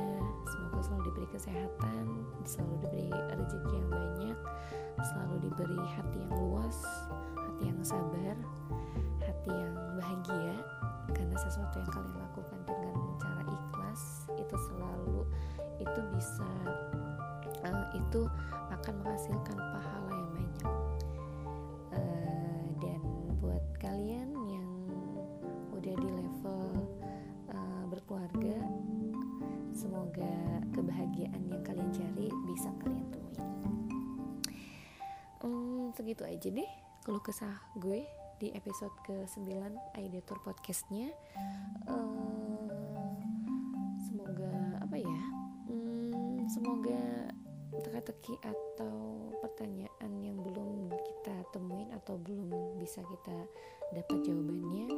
semoga 0.50 0.82
selalu 0.82 1.14
diberi 1.14 1.28
kesehatan 1.30 2.06
selalu 2.42 2.74
diberi 2.82 3.10
rezeki 3.14 3.74
yang 3.78 3.90
banyak 3.94 4.38
selalu 5.14 5.36
diberi 5.46 5.78
hati 5.94 6.18
yang 6.26 6.34
luas 6.42 6.78
hati 7.38 7.64
yang 7.70 7.80
sabar 7.86 8.36
hati 9.22 9.52
yang 9.54 9.78
bahagia 10.02 10.58
karena 11.14 11.38
sesuatu 11.38 11.78
yang 11.78 11.92
kalian 11.94 12.18
lakukan 12.18 12.60
dengan 12.66 12.98
cara 13.22 13.44
ikhlas 13.46 14.26
itu 14.42 14.56
selalu 14.74 15.22
itu 15.78 16.02
bisa 16.18 16.50
uh, 17.62 17.86
itu 17.94 18.26
akan 18.74 18.94
menghasilkan 19.06 19.58
pahala 19.58 20.10
yang 20.18 20.30
banyak. 20.34 20.74
Uh, 21.94 22.23
buat 23.54 23.86
kalian 23.86 24.34
yang 24.50 24.70
udah 25.70 25.94
di 25.94 26.10
level 26.10 26.62
uh, 27.54 27.86
berkeluarga 27.86 28.58
semoga 29.70 30.58
kebahagiaan 30.74 31.38
yang 31.46 31.62
kalian 31.62 31.94
cari 31.94 32.34
bisa 32.50 32.74
kalian 32.82 33.06
temuin 33.14 33.46
um, 35.46 35.94
segitu 35.94 36.26
aja 36.26 36.50
deh 36.50 36.72
kalau 37.06 37.22
kesah 37.22 37.62
gue 37.78 38.02
di 38.42 38.50
episode 38.58 38.92
ke-9 39.06 39.54
Aidator 40.02 40.42
podcastnya. 40.42 41.14
Uh, 41.86 43.14
semoga 44.02 44.82
apa 44.82 44.98
ya 44.98 45.22
hmm, 45.70 46.50
semoga 46.50 47.30
teka-teki 47.86 48.34
atau 48.42 49.30
pertanyaan 49.46 50.12
yang 50.26 50.42
belum 50.42 50.73
kita 51.24 51.56
temuin 51.56 51.88
atau 51.96 52.20
belum 52.20 52.52
bisa 52.84 53.00
kita 53.00 53.48
dapat 53.96 54.28
jawabannya 54.28 54.92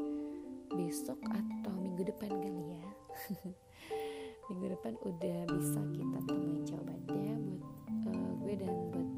besok 0.73 1.21
atau 1.21 1.69
minggu 1.78 2.01
depan 2.01 2.34
kali 2.34 2.82
ya. 2.82 2.89
Minggu 4.49 4.73
depan 4.73 4.97
udah 5.05 5.39
bisa 5.53 5.86
kita 5.93 6.17
temuin 6.26 6.65
jawabannya 6.65 7.34
buat 7.45 7.61
uh, 8.09 8.32
gue 8.41 8.53
dan 8.57 8.73
buat 8.89 9.09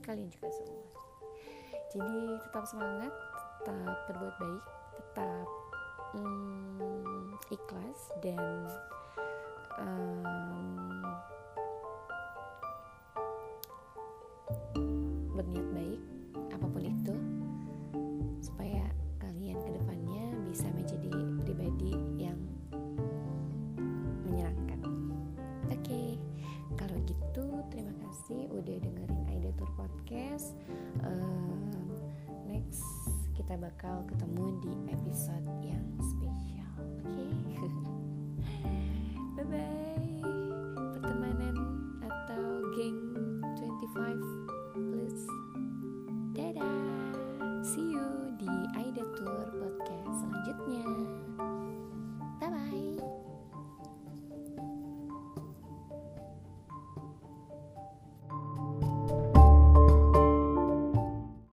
kalian 0.00 0.32
juga 0.32 0.48
semua. 0.48 0.80
Jadi 1.92 2.16
tetap 2.48 2.64
semangat 2.64 3.12
tetap 3.60 3.96
berbuat 4.08 4.34
baik 4.40 4.64
tetap 4.96 5.48
um, 6.16 7.36
ikhlas 7.52 8.00
dan 8.24 8.64
um, 9.76 11.04
berniat 15.36 15.68
baik 15.76 16.00
apa 16.80 16.88
pun 16.88 16.96
itu 16.96 17.16
supaya 18.40 18.84
kalian 19.20 19.60
ke 19.60 19.70
depannya 19.76 20.24
bisa 20.48 20.64
menjadi 20.72 21.12
pribadi 21.44 21.92
yang 22.16 22.40
menyenangkan 24.24 24.80
oke 25.68 25.76
okay. 25.76 26.16
kalau 26.80 26.96
gitu 27.04 27.44
terima 27.68 27.92
kasih 28.08 28.48
udah 28.48 28.76
dengerin 28.80 29.28
Aida 29.28 29.52
Tour 29.60 29.68
Podcast 29.76 30.56
um, 31.04 31.92
next 32.48 32.84
kita 33.36 33.60
bakal 33.60 34.00
ketemu 34.08 34.56
di 34.64 34.72
episode 34.96 35.48
yang 35.60 35.84
spesial 36.00 36.72
oke 36.80 37.04
okay? 37.04 37.68
bye 39.36 39.44
bye 39.52 39.89